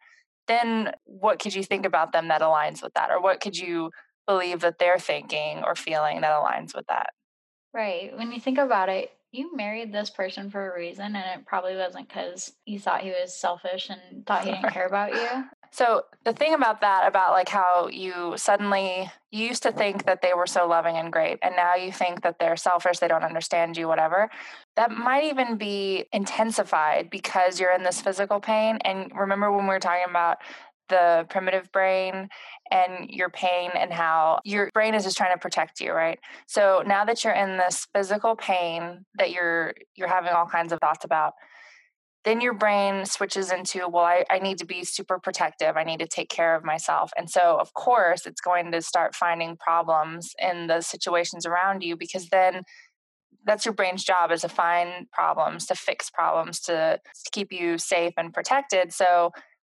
then 0.48 0.91
what 1.06 1.39
could 1.39 1.53
you 1.53 1.63
think 1.63 1.86
about 1.86 2.13
them 2.13 2.30
that 2.30 2.41
aligns 2.41 2.82
with 2.82 2.94
that? 2.94 3.12
Or 3.12 3.22
what 3.22 3.41
could 3.41 3.58
you 3.58 3.91
believe 4.28 4.62
that 4.62 4.80
they're 4.80 5.00
thinking 5.00 5.63
or 5.63 5.75
feeling 5.75 6.22
that 6.22 6.32
aligns 6.32 6.75
with 6.75 6.88
that. 6.88 7.12
Right. 7.74 8.16
When 8.18 8.32
you 8.32 8.40
think 8.40 8.58
about 8.58 8.90
it, 8.90 9.12
you 9.32 9.56
married 9.56 9.94
this 9.94 10.10
person 10.10 10.50
for 10.50 10.72
a 10.72 10.78
reason 10.78 11.16
and 11.16 11.40
it 11.40 11.46
probably 11.46 11.75
wasn't 11.75 12.08
because 12.08 12.51
you 12.66 12.80
thought 12.80 13.01
he 13.01 13.12
was 13.12 13.34
selfish 13.34 13.90
and 13.90 14.25
thought 14.25 14.44
he 14.44 14.51
didn't 14.51 14.72
care 14.72 14.86
about 14.88 15.13
you 15.13 15.46
so 15.72 16.04
the 16.25 16.34
thing 16.34 16.54
about 16.54 16.82
that 16.82 17.08
about 17.08 17.32
like 17.32 17.48
how 17.48 17.88
you 17.88 18.34
suddenly 18.36 19.10
you 19.32 19.48
used 19.48 19.63
to 19.63 19.72
think 19.72 20.06
that 20.06 20.22
they 20.22 20.34
were 20.34 20.46
so 20.46 20.68
loving 20.68 20.98
and 20.98 21.13
great 21.13 21.40
and 21.42 21.56
now 21.56 21.75
you 21.75 21.92
think 21.92 22.22
that 22.22 22.40
they're 22.40 22.58
selfish 22.58 23.00
they 23.00 23.08
don't 23.08 23.24
understand 23.24 23.78
you 23.78 23.88
whatever 23.88 24.30
that 24.75 24.92
might 24.92 25.24
even 25.24 25.56
be 25.56 26.06
intensified 26.12 27.10
because 27.10 27.60
you're 27.60 27.74
in 27.74 27.84
this 27.84 28.01
physical 28.01 28.40
pain 28.40 28.78
and 28.84 29.12
remember 29.16 29.51
when 29.51 29.63
we 29.63 29.70
were 29.70 29.80
talking 29.80 30.10
about 30.10 30.40
the 30.91 31.25
primitive 31.29 31.71
brain 31.71 32.29
and 32.69 33.10
your 33.10 33.29
pain 33.29 33.71
and 33.75 33.91
how 33.91 34.39
your 34.45 34.69
brain 34.74 34.93
is 34.93 35.03
just 35.03 35.17
trying 35.17 35.33
to 35.33 35.39
protect 35.39 35.79
you 35.81 35.91
right? 35.91 36.19
So 36.48 36.83
now 36.86 37.03
that 37.05 37.24
you're 37.24 37.33
in 37.33 37.57
this 37.57 37.88
physical 37.93 38.36
pain 38.36 39.05
that 39.15 39.31
you're 39.31 39.74
you're 39.95 40.07
having 40.07 40.31
all 40.31 40.45
kinds 40.45 40.71
of 40.71 40.79
thoughts 40.79 41.03
about 41.03 41.33
then 42.24 42.39
your 42.39 42.53
brain 42.53 43.05
switches 43.05 43.51
into 43.51 43.88
well 43.88 44.05
I, 44.05 44.25
I 44.29 44.38
need 44.38 44.60
to 44.60 44.65
be 44.65 44.83
super 44.83 45.17
protective. 45.17 45.75
I 45.75 45.83
need 45.83 46.00
to 46.01 46.07
take 46.07 46.29
care 46.29 46.55
of 46.55 46.63
myself. 46.63 47.12
And 47.17 47.27
so 47.29 47.57
of 47.60 47.74
course 47.74 48.27
it's 48.27 48.41
going 48.41 48.71
to 48.71 48.81
start 48.81 49.15
finding 49.15 49.57
problems 49.57 50.33
in 50.39 50.67
the 50.67 50.81
situations 50.81 51.48
around 51.48 51.81
you 51.81 51.98
because 51.98 52.29
then 52.29 52.62
that's 53.45 53.65
your 53.65 53.74
brain's 53.74 54.03
job 54.03 54.31
is 54.31 54.41
to 54.41 54.50
find 54.50 55.10
problems 55.12 55.65
to 55.67 55.75
fix 55.75 56.10
problems 56.10 56.60
to, 56.62 57.00
to 57.25 57.31
keep 57.31 57.51
you 57.51 57.77
safe 57.77 58.13
and 58.17 58.33
protected. 58.33 58.93
So 58.93 59.31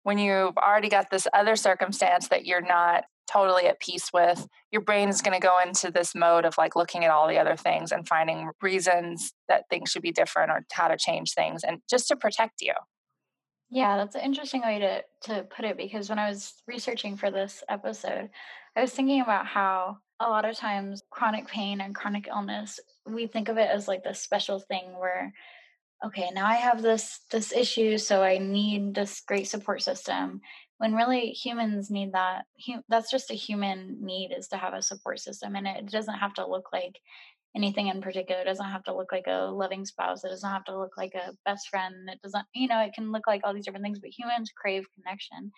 when 0.08 0.16
you've 0.16 0.56
already 0.56 0.88
got 0.88 1.10
this 1.10 1.28
other 1.34 1.54
circumstance 1.54 2.28
that 2.28 2.46
you're 2.46 2.62
not 2.62 3.04
totally 3.30 3.66
at 3.66 3.78
peace 3.78 4.08
with, 4.10 4.48
your 4.72 4.80
brain 4.80 5.10
is 5.10 5.20
going 5.20 5.38
to 5.38 5.46
go 5.46 5.58
into 5.60 5.90
this 5.90 6.14
mode 6.14 6.46
of 6.46 6.56
like 6.56 6.74
looking 6.74 7.04
at 7.04 7.10
all 7.10 7.28
the 7.28 7.36
other 7.36 7.56
things 7.56 7.92
and 7.92 8.08
finding 8.08 8.48
reasons 8.62 9.34
that 9.50 9.64
things 9.68 9.90
should 9.90 10.00
be 10.00 10.10
different 10.10 10.50
or 10.50 10.64
how 10.72 10.88
to 10.88 10.96
change 10.96 11.34
things 11.34 11.62
and 11.62 11.82
just 11.90 12.08
to 12.08 12.16
protect 12.16 12.62
you. 12.62 12.72
Yeah, 13.68 13.98
that's 13.98 14.14
an 14.14 14.22
interesting 14.22 14.62
way 14.62 14.78
to 14.78 15.02
to 15.24 15.42
put 15.42 15.66
it 15.66 15.76
because 15.76 16.08
when 16.08 16.18
I 16.18 16.30
was 16.30 16.54
researching 16.66 17.18
for 17.18 17.30
this 17.30 17.62
episode, 17.68 18.30
I 18.74 18.80
was 18.80 18.92
thinking 18.92 19.20
about 19.20 19.44
how 19.44 19.98
a 20.20 20.30
lot 20.30 20.46
of 20.46 20.56
times 20.56 21.02
chronic 21.10 21.46
pain 21.48 21.82
and 21.82 21.94
chronic 21.94 22.28
illness, 22.28 22.80
we 23.04 23.26
think 23.26 23.50
of 23.50 23.58
it 23.58 23.68
as 23.68 23.86
like 23.86 24.04
this 24.04 24.22
special 24.22 24.58
thing 24.58 24.98
where 24.98 25.34
okay 26.04 26.30
now 26.32 26.46
i 26.46 26.54
have 26.54 26.82
this 26.82 27.20
this 27.30 27.52
issue 27.52 27.98
so 27.98 28.22
i 28.22 28.38
need 28.38 28.94
this 28.94 29.20
great 29.26 29.48
support 29.48 29.82
system. 29.82 30.40
When 30.78 30.94
really 30.94 31.30
humans 31.30 31.90
need 31.90 32.12
that 32.12 32.44
that's 32.88 33.10
just 33.10 33.32
a 33.32 33.34
human 33.34 33.98
need 34.00 34.32
is 34.36 34.46
to 34.48 34.56
have 34.56 34.74
a 34.74 34.82
support 34.82 35.18
system 35.18 35.56
and 35.56 35.66
it 35.66 35.86
doesn't 35.86 36.18
have 36.18 36.34
to 36.34 36.46
look 36.46 36.68
like 36.72 37.00
anything 37.56 37.88
in 37.88 38.00
particular. 38.00 38.42
It 38.42 38.44
doesn't 38.44 38.64
have 38.64 38.84
to 38.84 38.94
look 38.94 39.10
like 39.10 39.26
a 39.26 39.50
loving 39.50 39.84
spouse. 39.84 40.22
It 40.22 40.28
doesn't 40.28 40.48
have 40.48 40.64
to 40.66 40.78
look 40.78 40.96
like 40.96 41.14
a 41.14 41.32
best 41.44 41.68
friend. 41.68 42.08
It 42.08 42.20
doesn't 42.22 42.46
you 42.54 42.68
know 42.68 42.80
it 42.80 42.92
can 42.94 43.10
look 43.10 43.26
like 43.26 43.40
all 43.42 43.52
these 43.52 43.64
different 43.64 43.84
things 43.84 43.98
but 43.98 44.16
humans 44.16 44.52
crave 44.56 44.84
connection. 44.94 45.50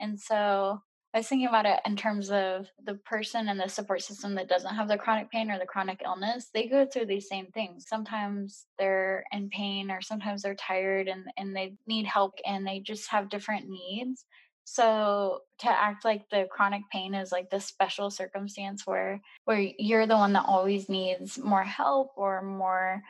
And 0.00 0.18
so 0.18 0.80
I 1.14 1.18
was 1.18 1.28
thinking 1.28 1.46
about 1.46 1.64
it 1.64 1.78
in 1.86 1.94
terms 1.94 2.32
of 2.32 2.68
the 2.84 2.96
person 2.96 3.48
and 3.48 3.60
the 3.60 3.68
support 3.68 4.02
system 4.02 4.34
that 4.34 4.48
doesn't 4.48 4.74
have 4.74 4.88
the 4.88 4.98
chronic 4.98 5.30
pain 5.30 5.48
or 5.48 5.60
the 5.60 5.64
chronic 5.64 6.02
illness. 6.04 6.50
They 6.52 6.66
go 6.66 6.84
through 6.84 7.06
these 7.06 7.28
same 7.28 7.46
things. 7.54 7.86
Sometimes 7.88 8.66
they're 8.80 9.24
in 9.30 9.48
pain 9.48 9.92
or 9.92 10.02
sometimes 10.02 10.42
they're 10.42 10.56
tired 10.56 11.06
and, 11.06 11.26
and 11.36 11.54
they 11.54 11.76
need 11.86 12.04
help 12.04 12.34
and 12.44 12.66
they 12.66 12.80
just 12.80 13.08
have 13.12 13.28
different 13.28 13.68
needs. 13.68 14.24
So 14.64 15.42
to 15.58 15.68
act 15.68 16.04
like 16.04 16.28
the 16.30 16.48
chronic 16.50 16.82
pain 16.90 17.14
is 17.14 17.30
like 17.30 17.48
this 17.48 17.66
special 17.66 18.10
circumstance 18.10 18.84
where 18.84 19.20
where 19.44 19.60
you're 19.78 20.08
the 20.08 20.16
one 20.16 20.32
that 20.32 20.46
always 20.48 20.88
needs 20.88 21.38
more 21.38 21.62
help 21.62 22.10
or 22.16 22.42
more 22.42 23.02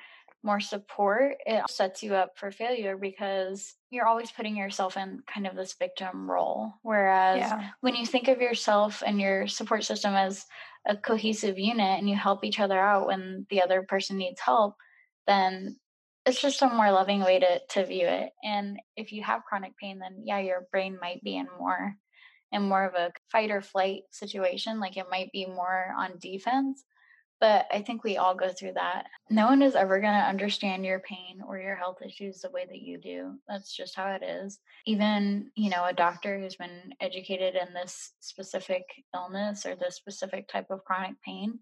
more 0.45 0.61
support, 0.61 1.37
it 1.47 1.69
sets 1.71 2.03
you 2.03 2.15
up 2.15 2.37
for 2.37 2.51
failure 2.51 2.99
because 2.99 3.75
you're 3.91 4.07
always 4.07 4.31
putting 4.31 4.57
yourself 4.57 4.97
in 4.97 5.23
kind 5.27 5.47
of 5.47 5.57
this 5.57 5.75
victim 5.79 6.31
role. 6.31 6.75
Whereas 6.83 7.39
yeah. 7.39 7.71
when 7.81 7.95
you 7.95 8.05
think 8.05 8.29
of 8.29 8.43
yourself 8.43 9.03
and 9.05 9.19
your 9.19 9.49
support 9.49 9.85
system 9.85 10.15
as 10.15 10.45
a 10.87 10.97
cohesive 10.97 11.59
unit 11.59 11.99
and 11.99 12.09
you 12.11 12.15
help 12.15 12.45
each 12.45 12.61
other 12.61 12.79
out 12.79 13.07
when 13.07 13.47
the 13.49 13.63
other 13.63 13.83
person 13.83 14.19
needs 14.19 14.39
help, 14.39 14.75
then 15.27 15.77
it's 16.27 16.43
just 16.43 16.61
a 16.61 16.69
more 16.69 16.93
loving 16.93 17.21
way 17.21 17.41
to, 17.41 17.61
to 17.71 17.87
view 17.87 18.07
it. 18.07 18.31
And 18.45 18.79
if 18.97 19.13
you 19.13 19.23
have 19.23 19.45
chronic 19.45 19.77
pain, 19.79 19.99
then 19.99 20.25
yeah, 20.27 20.41
your 20.41 20.67
brain 20.71 20.99
might 21.01 21.23
be 21.25 21.37
in 21.37 21.49
more 21.59 21.95
in 22.53 22.63
more 22.63 22.85
of 22.85 22.95
a 22.95 23.13
fight 23.33 23.51
or 23.51 23.63
flight 23.63 24.03
situation. 24.11 24.79
Like 24.79 24.97
it 24.99 25.07
might 25.11 25.33
be 25.33 25.47
more 25.47 25.93
on 25.99 26.19
defense 26.21 26.85
but 27.45 27.67
I 27.71 27.83
think 27.83 28.02
we 28.02 28.17
all 28.17 28.35
go 28.35 28.49
through 28.49 28.73
that. 28.76 29.04
No 29.28 29.45
one 29.49 29.61
is 29.61 29.75
ever 29.75 30.00
going 30.00 30.15
to 30.15 30.28
understand 30.28 30.83
your 30.83 31.00
pain 31.00 31.43
or 31.47 31.59
your 31.59 31.76
health 31.76 31.99
issues 32.02 32.41
the 32.41 32.49
way 32.49 32.65
that 32.65 32.80
you 32.80 32.97
do. 32.97 33.35
That's 33.47 33.76
just 33.76 33.95
how 33.95 34.13
it 34.13 34.23
is. 34.23 34.61
Even, 34.87 35.50
you 35.54 35.69
know, 35.69 35.85
a 35.85 35.93
doctor 35.93 36.39
who's 36.39 36.57
been 36.57 36.95
educated 37.02 37.54
in 37.54 37.75
this 37.75 38.13
specific 38.21 38.85
illness 39.15 39.67
or 39.67 39.76
this 39.76 39.95
specific 39.95 40.49
type 40.49 40.71
of 40.71 40.87
chronic 40.87 41.21
pain, 41.23 41.59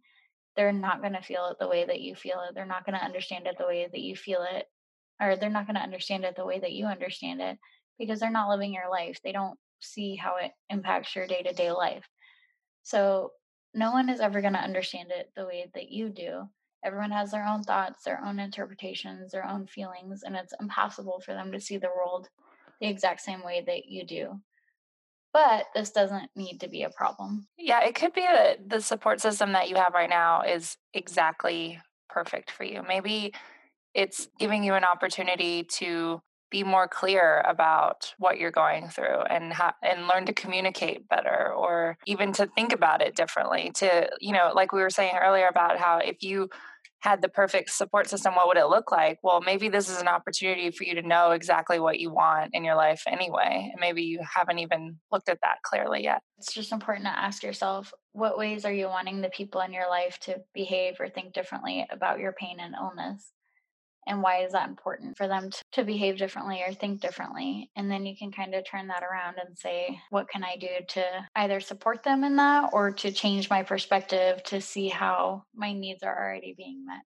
they're 0.55 0.73
not 0.73 1.01
going 1.01 1.15
to 1.15 1.21
feel 1.21 1.49
it 1.51 1.57
the 1.59 1.67
way 1.67 1.85
that 1.85 2.01
you 2.01 2.15
feel 2.15 2.45
it. 2.49 2.55
They're 2.55 2.65
not 2.65 2.87
going 2.87 2.97
to 2.97 3.05
understand 3.05 3.49
it 3.49 3.57
the 3.59 3.67
way 3.67 3.89
that 3.91 4.01
you 4.01 4.15
feel 4.15 4.47
it, 4.49 4.67
or 5.21 5.35
they're 5.35 5.51
not 5.51 5.67
going 5.67 5.75
to 5.75 5.83
understand 5.83 6.23
it 6.23 6.37
the 6.37 6.47
way 6.47 6.61
that 6.61 6.71
you 6.71 6.87
understand 6.87 7.41
it 7.41 7.59
because 7.99 8.21
they're 8.21 8.31
not 8.31 8.49
living 8.49 8.73
your 8.73 8.89
life. 8.89 9.19
They 9.25 9.33
don't 9.33 9.59
see 9.81 10.15
how 10.15 10.37
it 10.37 10.53
impacts 10.71 11.17
your 11.17 11.27
day 11.27 11.43
to 11.43 11.53
day 11.53 11.73
life. 11.73 12.07
So 12.85 13.33
no 13.75 13.93
one 13.93 14.09
is 14.09 14.21
ever 14.21 14.41
going 14.41 14.53
to 14.53 14.59
understand 14.59 15.11
it 15.11 15.31
the 15.35 15.47
way 15.47 15.71
that 15.75 15.91
you 15.91 16.09
do. 16.09 16.49
Everyone 16.85 17.11
has 17.13 17.31
their 17.31 17.47
own 17.47 17.63
thoughts, 17.63 18.05
their 18.05 18.21
own 18.25 18.39
interpretations, 18.39 19.33
their 19.33 19.49
own 19.49 19.67
feelings, 19.67 20.25
and 20.25 20.35
it's 20.37 20.55
impossible 20.61 21.23
for 21.25 21.33
them 21.33 21.53
to 21.53 21.61
see 21.61 21.77
the 21.77 21.91
world 21.97 22.29
the 22.81 22.89
exact 22.89 23.21
same 23.21 23.45
way 23.45 23.63
that 23.65 23.87
you 23.87 24.05
do. 24.05 24.41
But 25.33 25.67
this 25.75 25.91
doesn't 25.93 26.31
need 26.37 26.59
to 26.61 26.69
be 26.69 26.83
a 26.83 26.91
problem. 26.91 27.47
Yeah, 27.57 27.85
it 27.85 27.95
could 27.95 28.13
be 28.13 28.23
that 28.23 28.69
the 28.69 28.81
support 28.81 29.21
system 29.21 29.53
that 29.53 29.69
you 29.69 29.77
have 29.77 29.95
right 29.95 30.11
now 30.11 30.43
is 30.43 30.77
exactly 30.93 31.81
perfect 32.09 32.51
for 32.51 32.65
you. 32.65 32.83
Maybe 32.87 33.33
it's 33.95 34.29
giving 34.39 34.65
you 34.65 34.75
an 34.75 34.85
opportunity 34.85 35.65
to 35.65 36.21
be 36.53 36.63
more 36.63 36.87
clear 36.87 37.43
about 37.49 38.15
what 38.19 38.39
you're 38.39 38.53
going 38.53 38.89
through 38.89 39.23
and 39.23 39.53
ha- 39.53 39.75
and 39.83 40.07
learn 40.07 40.27
to 40.27 40.35
communicate 40.35 41.09
better 41.09 41.53
or 41.53 41.97
even 42.07 42.33
to 42.35 42.47
think 42.47 42.73
about 42.73 43.01
it 43.01 43.17
differently 43.17 43.73
to 43.75 44.09
you 44.21 44.33
know 44.33 44.53
like 44.55 44.71
we 44.71 44.83
were 44.83 44.91
saying 44.91 45.17
earlier 45.21 45.49
about 45.49 45.79
how 45.79 45.99
if 45.99 46.23
you 46.23 46.49
had 47.01 47.21
the 47.21 47.29
perfect 47.29 47.71
support 47.71 48.09
system 48.09 48.35
what 48.37 48.47
would 48.47 48.57
it 48.57 48.67
look 48.67 48.93
like? 48.93 49.19
Well 49.25 49.41
maybe 49.41 49.69
this 49.69 49.89
is 49.89 50.01
an 50.01 50.09
opportunity 50.09 50.71
for 50.71 50.85
you 50.85 50.95
to 50.95 51.03
know 51.03 51.31
exactly 51.31 51.81
what 51.81 51.99
you 51.99 52.13
want 52.13 52.51
in 52.53 52.65
your 52.65 52.77
life 52.77 53.03
anyway 53.07 53.71
and 53.73 53.81
maybe 53.81 54.03
you 54.03 54.21
haven't 54.23 54.59
even 54.59 54.99
looked 55.11 55.31
at 55.31 55.41
that 55.43 55.63
clearly 55.65 56.05
yet. 56.05 56.21
It's 56.39 56.53
just 56.53 56.71
important 56.71 57.07
to 57.07 57.19
ask 57.19 57.43
yourself 57.43 57.93
what 58.13 58.39
ways 58.39 58.67
are 58.67 58.73
you 58.73 58.89
wanting 58.89 59.23
the 59.23 59.31
people 59.31 59.63
in 59.63 59.73
your 59.73 59.89
life 59.89 60.19
to 60.21 60.37
behave 60.53 61.01
or 61.01 61.09
think 61.09 61.33
differently 61.33 61.87
about 61.91 62.21
your 62.21 62.33
pain 62.33 62.59
and 62.61 62.75
illness 62.79 63.33
and 64.07 64.23
why 64.23 64.45
is 64.45 64.53
that 64.53 64.69
important 64.69 65.17
for 65.17 65.29
them 65.29 65.51
to, 65.51 65.65
to 65.73 65.85
behave 65.85 66.19
differently 66.19 66.63
or 66.67 66.73
think 66.73 67.01
differently 67.01 67.71
and 67.77 67.91
then 67.91 68.05
you 68.07 68.17
can 68.17 68.33
kind 68.33 68.55
of 68.55 68.65
turn 68.65 68.89
that 68.89 69.03
around 69.03 69.37
and 69.45 69.57
say 69.59 69.99
what 70.11 70.29
can 70.29 70.45
i 70.45 70.57
do 70.57 70.69
to 70.89 71.05
either 71.37 71.61
support 71.61 72.03
them 72.03 72.25
in 72.25 72.37
that 72.37 72.71
or 72.73 72.91
to 72.91 73.11
change 73.11 73.51
my 73.51 73.63
perspective 73.63 74.43
to 74.45 74.61
see 74.61 74.89
how 74.89 75.43
my 75.55 75.73
needs 75.73 76.03
are 76.03 76.25
already 76.25 76.55
being 76.57 76.85
met 76.87 77.03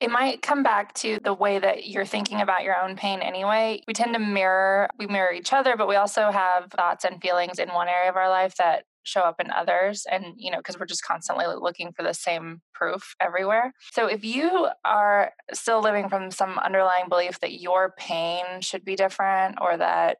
it 0.00 0.10
might 0.10 0.40
come 0.40 0.62
back 0.62 0.94
to 0.94 1.18
the 1.22 1.34
way 1.34 1.58
that 1.58 1.86
you're 1.86 2.06
thinking 2.06 2.40
about 2.40 2.62
your 2.62 2.82
own 2.82 2.96
pain 2.96 3.20
anyway. 3.20 3.82
We 3.86 3.92
tend 3.92 4.14
to 4.14 4.18
mirror, 4.18 4.88
we 4.98 5.06
mirror 5.06 5.32
each 5.32 5.52
other, 5.52 5.76
but 5.76 5.88
we 5.88 5.96
also 5.96 6.30
have 6.30 6.70
thoughts 6.70 7.04
and 7.04 7.20
feelings 7.20 7.58
in 7.58 7.68
one 7.68 7.88
area 7.88 8.08
of 8.08 8.16
our 8.16 8.30
life 8.30 8.54
that 8.56 8.84
show 9.02 9.20
up 9.20 9.40
in 9.40 9.50
others 9.50 10.06
and 10.10 10.34
you 10.36 10.50
know 10.50 10.58
because 10.58 10.78
we're 10.78 10.86
just 10.86 11.04
constantly 11.04 11.46
looking 11.46 11.92
for 11.92 12.02
the 12.02 12.14
same 12.14 12.60
proof 12.74 13.14
everywhere. 13.20 13.72
So 13.92 14.06
if 14.06 14.24
you 14.24 14.68
are 14.84 15.32
still 15.52 15.80
living 15.80 16.08
from 16.08 16.30
some 16.30 16.58
underlying 16.58 17.08
belief 17.08 17.40
that 17.40 17.60
your 17.60 17.94
pain 17.98 18.44
should 18.60 18.84
be 18.84 18.96
different 18.96 19.56
or 19.60 19.76
that 19.76 20.18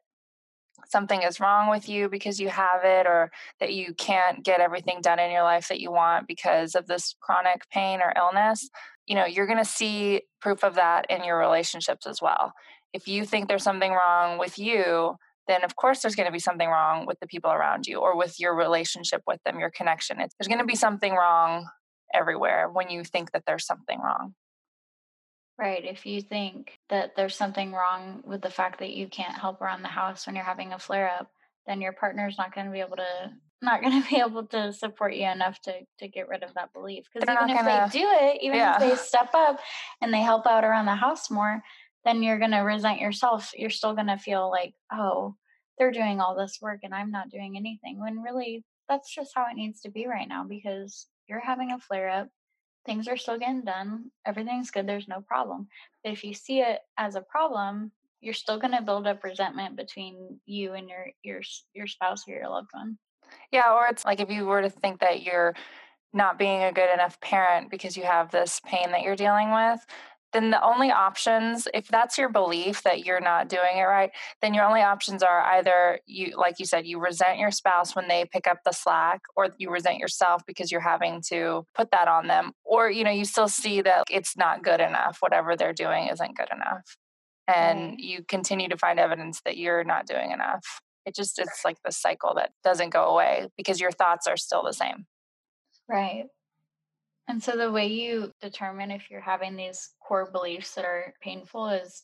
something 0.87 1.21
is 1.21 1.39
wrong 1.39 1.69
with 1.69 1.87
you 1.87 2.09
because 2.09 2.39
you 2.39 2.49
have 2.49 2.83
it 2.83 3.05
or 3.05 3.31
that 3.59 3.73
you 3.73 3.93
can't 3.93 4.43
get 4.43 4.59
everything 4.59 4.99
done 5.01 5.19
in 5.19 5.31
your 5.31 5.43
life 5.43 5.67
that 5.67 5.79
you 5.79 5.91
want 5.91 6.27
because 6.27 6.73
of 6.73 6.87
this 6.87 7.15
chronic 7.21 7.61
pain 7.71 8.01
or 8.01 8.11
illness 8.17 8.67
you 9.07 9.15
know 9.15 9.25
you're 9.25 9.45
going 9.45 9.57
to 9.57 9.65
see 9.65 10.21
proof 10.41 10.63
of 10.63 10.75
that 10.75 11.05
in 11.09 11.23
your 11.23 11.37
relationships 11.37 12.07
as 12.07 12.21
well. 12.21 12.53
If 12.93 13.07
you 13.07 13.25
think 13.25 13.47
there's 13.47 13.63
something 13.63 13.91
wrong 13.91 14.37
with 14.37 14.57
you 14.59 15.15
then 15.51 15.63
of 15.63 15.75
course 15.75 16.01
there's 16.01 16.15
going 16.15 16.27
to 16.27 16.31
be 16.31 16.39
something 16.39 16.69
wrong 16.69 17.05
with 17.05 17.19
the 17.19 17.27
people 17.27 17.51
around 17.51 17.85
you 17.85 17.97
or 17.97 18.17
with 18.17 18.39
your 18.39 18.55
relationship 18.55 19.21
with 19.27 19.39
them, 19.43 19.59
your 19.59 19.69
connection. 19.69 20.19
It's, 20.21 20.33
there's 20.39 20.47
going 20.47 20.59
to 20.59 20.65
be 20.65 20.75
something 20.75 21.13
wrong 21.13 21.67
everywhere 22.13 22.69
when 22.69 22.89
you 22.89 23.03
think 23.03 23.31
that 23.31 23.43
there's 23.45 23.65
something 23.65 23.99
wrong. 23.99 24.33
Right. 25.57 25.85
If 25.85 26.05
you 26.05 26.21
think 26.21 26.79
that 26.89 27.15
there's 27.15 27.35
something 27.35 27.71
wrong 27.71 28.23
with 28.25 28.41
the 28.41 28.49
fact 28.49 28.79
that 28.79 28.93
you 28.93 29.07
can't 29.07 29.37
help 29.37 29.61
around 29.61 29.83
the 29.83 29.89
house 29.89 30.25
when 30.25 30.35
you're 30.35 30.45
having 30.45 30.73
a 30.73 30.79
flare 30.79 31.11
up, 31.19 31.29
then 31.67 31.81
your 31.81 31.93
partner's 31.93 32.37
not 32.37 32.55
going 32.55 32.65
to 32.65 32.71
be 32.71 32.79
able 32.79 32.97
to 32.97 33.31
not 33.61 33.81
going 33.81 34.01
to 34.03 34.09
be 34.09 34.17
able 34.17 34.45
to 34.47 34.73
support 34.73 35.13
you 35.13 35.27
enough 35.27 35.61
to 35.61 35.73
to 35.99 36.07
get 36.07 36.27
rid 36.27 36.43
of 36.43 36.53
that 36.55 36.73
belief 36.73 37.05
because 37.13 37.29
even 37.29 37.49
if 37.49 37.57
gonna, 37.57 37.89
they 37.93 37.99
do 37.99 38.07
it 38.09 38.39
even 38.41 38.57
yeah. 38.57 38.75
if 38.75 38.79
they 38.79 38.95
step 38.95 39.29
up 39.33 39.59
and 40.01 40.13
they 40.13 40.21
help 40.21 40.47
out 40.47 40.63
around 40.63 40.85
the 40.85 40.95
house 40.95 41.29
more 41.29 41.61
then 42.03 42.23
you're 42.23 42.39
going 42.39 42.51
to 42.51 42.57
resent 42.57 42.99
yourself 42.99 43.51
you're 43.55 43.69
still 43.69 43.93
going 43.93 44.07
to 44.07 44.17
feel 44.17 44.49
like 44.49 44.73
oh 44.91 45.35
they're 45.81 45.91
doing 45.91 46.21
all 46.21 46.35
this 46.35 46.59
work 46.61 46.81
and 46.83 46.93
i'm 46.93 47.09
not 47.09 47.31
doing 47.31 47.57
anything 47.57 47.99
when 47.99 48.21
really 48.21 48.63
that's 48.87 49.11
just 49.11 49.31
how 49.33 49.47
it 49.49 49.55
needs 49.55 49.81
to 49.81 49.89
be 49.89 50.05
right 50.05 50.27
now 50.27 50.45
because 50.47 51.07
you're 51.27 51.39
having 51.39 51.71
a 51.71 51.79
flare 51.79 52.07
up 52.07 52.27
things 52.85 53.07
are 53.07 53.17
still 53.17 53.39
getting 53.39 53.63
done 53.63 54.05
everything's 54.27 54.69
good 54.69 54.87
there's 54.87 55.07
no 55.07 55.21
problem. 55.21 55.67
But 56.03 56.13
if 56.13 56.23
you 56.23 56.35
see 56.35 56.59
it 56.59 56.81
as 56.99 57.15
a 57.15 57.21
problem 57.21 57.91
you're 58.21 58.35
still 58.35 58.59
going 58.59 58.75
to 58.75 58.83
build 58.83 59.07
up 59.07 59.23
resentment 59.23 59.75
between 59.75 60.39
you 60.45 60.73
and 60.73 60.87
your 60.87 61.07
your 61.23 61.41
your 61.73 61.87
spouse 61.87 62.27
or 62.27 62.35
your 62.35 62.49
loved 62.49 62.69
one. 62.71 62.99
Yeah, 63.51 63.73
or 63.73 63.87
it's 63.87 64.05
like 64.05 64.19
if 64.19 64.29
you 64.29 64.45
were 64.45 64.61
to 64.61 64.69
think 64.69 64.99
that 64.99 65.23
you're 65.23 65.55
not 66.13 66.37
being 66.37 66.63
a 66.63 66.71
good 66.71 66.93
enough 66.93 67.19
parent 67.21 67.71
because 67.71 67.97
you 67.97 68.03
have 68.03 68.29
this 68.29 68.61
pain 68.65 68.91
that 68.91 69.01
you're 69.01 69.15
dealing 69.15 69.51
with, 69.51 69.79
then 70.33 70.51
the 70.51 70.63
only 70.63 70.91
options, 70.91 71.67
if 71.73 71.87
that's 71.87 72.17
your 72.17 72.29
belief 72.29 72.83
that 72.83 73.05
you're 73.05 73.21
not 73.21 73.49
doing 73.49 73.77
it 73.77 73.83
right, 73.83 74.11
then 74.41 74.53
your 74.53 74.65
only 74.65 74.81
options 74.81 75.23
are 75.23 75.41
either 75.41 75.99
you, 76.05 76.35
like 76.37 76.59
you 76.59 76.65
said, 76.65 76.85
you 76.85 76.99
resent 76.99 77.39
your 77.39 77.51
spouse 77.51 77.95
when 77.95 78.07
they 78.07 78.25
pick 78.31 78.47
up 78.47 78.59
the 78.65 78.71
slack, 78.71 79.21
or 79.35 79.49
you 79.57 79.69
resent 79.69 79.97
yourself 79.97 80.43
because 80.45 80.71
you're 80.71 80.81
having 80.81 81.21
to 81.29 81.65
put 81.75 81.91
that 81.91 82.07
on 82.07 82.27
them, 82.27 82.53
or 82.63 82.89
you 82.89 83.03
know, 83.03 83.11
you 83.11 83.25
still 83.25 83.47
see 83.47 83.81
that 83.81 84.03
it's 84.09 84.37
not 84.37 84.63
good 84.63 84.79
enough. 84.79 85.17
Whatever 85.19 85.55
they're 85.55 85.73
doing 85.73 86.07
isn't 86.07 86.37
good 86.37 86.49
enough. 86.53 86.97
Mm-hmm. 87.49 87.59
And 87.59 87.89
right. 87.91 87.99
you 87.99 88.23
continue 88.27 88.69
to 88.69 88.77
find 88.77 88.99
evidence 88.99 89.41
that 89.45 89.57
you're 89.57 89.83
not 89.83 90.07
doing 90.07 90.31
enough 90.31 90.81
it 91.05 91.15
just 91.15 91.39
it's 91.39 91.65
like 91.65 91.77
the 91.83 91.91
cycle 91.91 92.33
that 92.35 92.51
doesn't 92.63 92.91
go 92.91 93.05
away 93.05 93.47
because 93.57 93.79
your 93.79 93.91
thoughts 93.91 94.27
are 94.27 94.37
still 94.37 94.63
the 94.63 94.73
same 94.73 95.05
right 95.89 96.25
and 97.27 97.41
so 97.41 97.55
the 97.55 97.71
way 97.71 97.87
you 97.87 98.31
determine 98.41 98.91
if 98.91 99.09
you're 99.09 99.21
having 99.21 99.55
these 99.55 99.89
core 100.05 100.29
beliefs 100.31 100.75
that 100.75 100.85
are 100.85 101.13
painful 101.21 101.69
is 101.69 102.03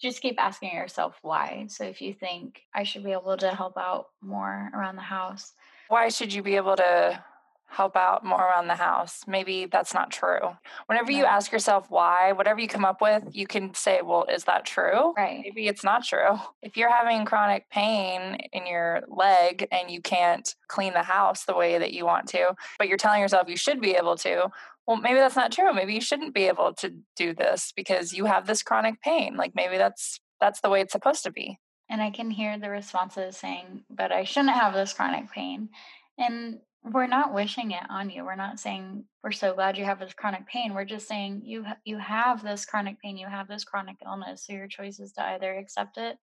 just 0.00 0.22
keep 0.22 0.40
asking 0.42 0.72
yourself 0.72 1.18
why. 1.22 1.66
So 1.68 1.84
if 1.84 2.00
you 2.00 2.14
think 2.14 2.60
i 2.74 2.82
should 2.82 3.04
be 3.04 3.12
able 3.12 3.36
to 3.36 3.54
help 3.54 3.76
out 3.76 4.06
more 4.22 4.70
around 4.74 4.96
the 4.96 5.02
house 5.02 5.52
why 5.88 6.08
should 6.08 6.32
you 6.32 6.42
be 6.42 6.54
able 6.54 6.76
to 6.76 7.24
help 7.70 7.96
out 7.96 8.24
more 8.24 8.40
around 8.40 8.66
the 8.66 8.74
house. 8.74 9.22
Maybe 9.26 9.66
that's 9.66 9.94
not 9.94 10.10
true. 10.10 10.56
Whenever 10.86 11.12
you 11.12 11.24
ask 11.24 11.52
yourself 11.52 11.86
why, 11.88 12.32
whatever 12.32 12.60
you 12.60 12.66
come 12.66 12.84
up 12.84 13.00
with, 13.00 13.24
you 13.32 13.46
can 13.46 13.74
say, 13.74 14.00
well, 14.02 14.26
is 14.28 14.44
that 14.44 14.64
true? 14.64 15.14
Right. 15.16 15.40
Maybe 15.42 15.68
it's 15.68 15.84
not 15.84 16.04
true. 16.04 16.38
If 16.62 16.76
you're 16.76 16.92
having 16.92 17.24
chronic 17.24 17.68
pain 17.70 18.36
in 18.52 18.66
your 18.66 19.02
leg 19.08 19.66
and 19.72 19.90
you 19.90 20.00
can't 20.00 20.54
clean 20.68 20.92
the 20.92 21.02
house 21.02 21.44
the 21.44 21.54
way 21.54 21.78
that 21.78 21.92
you 21.92 22.04
want 22.04 22.28
to, 22.28 22.54
but 22.78 22.86
you're 22.86 22.98
telling 22.98 23.20
yourself 23.20 23.48
you 23.48 23.56
should 23.56 23.80
be 23.80 23.92
able 23.92 24.16
to, 24.18 24.50
well, 24.86 24.98
maybe 24.98 25.18
that's 25.18 25.36
not 25.36 25.52
true. 25.52 25.72
Maybe 25.72 25.94
you 25.94 26.00
shouldn't 26.00 26.34
be 26.34 26.44
able 26.44 26.74
to 26.74 26.92
do 27.16 27.34
this 27.34 27.72
because 27.74 28.12
you 28.12 28.26
have 28.26 28.46
this 28.46 28.62
chronic 28.62 29.00
pain. 29.00 29.36
Like 29.36 29.54
maybe 29.54 29.78
that's 29.78 30.20
that's 30.40 30.60
the 30.60 30.70
way 30.70 30.80
it's 30.80 30.92
supposed 30.92 31.22
to 31.24 31.32
be. 31.32 31.58
And 31.88 32.00
I 32.00 32.10
can 32.10 32.30
hear 32.30 32.58
the 32.58 32.70
responses 32.70 33.36
saying, 33.36 33.84
but 33.90 34.12
I 34.12 34.24
shouldn't 34.24 34.54
have 34.54 34.74
this 34.74 34.92
chronic 34.92 35.30
pain. 35.32 35.70
And 36.18 36.60
we're 36.82 37.06
not 37.06 37.34
wishing 37.34 37.72
it 37.72 37.82
on 37.90 38.10
you. 38.10 38.24
We're 38.24 38.36
not 38.36 38.58
saying 38.58 39.04
we're 39.22 39.32
so 39.32 39.54
glad 39.54 39.76
you 39.76 39.84
have 39.84 40.00
this 40.00 40.14
chronic 40.14 40.46
pain. 40.46 40.74
We're 40.74 40.84
just 40.84 41.06
saying 41.06 41.42
you 41.44 41.64
ha- 41.64 41.76
you 41.84 41.98
have 41.98 42.42
this 42.42 42.64
chronic 42.64 43.00
pain, 43.00 43.16
you 43.16 43.26
have 43.26 43.48
this 43.48 43.64
chronic 43.64 43.96
illness. 44.04 44.46
So 44.46 44.54
your 44.54 44.66
choice 44.66 44.98
is 44.98 45.12
to 45.12 45.22
either 45.22 45.54
accept 45.54 45.98
it 45.98 46.16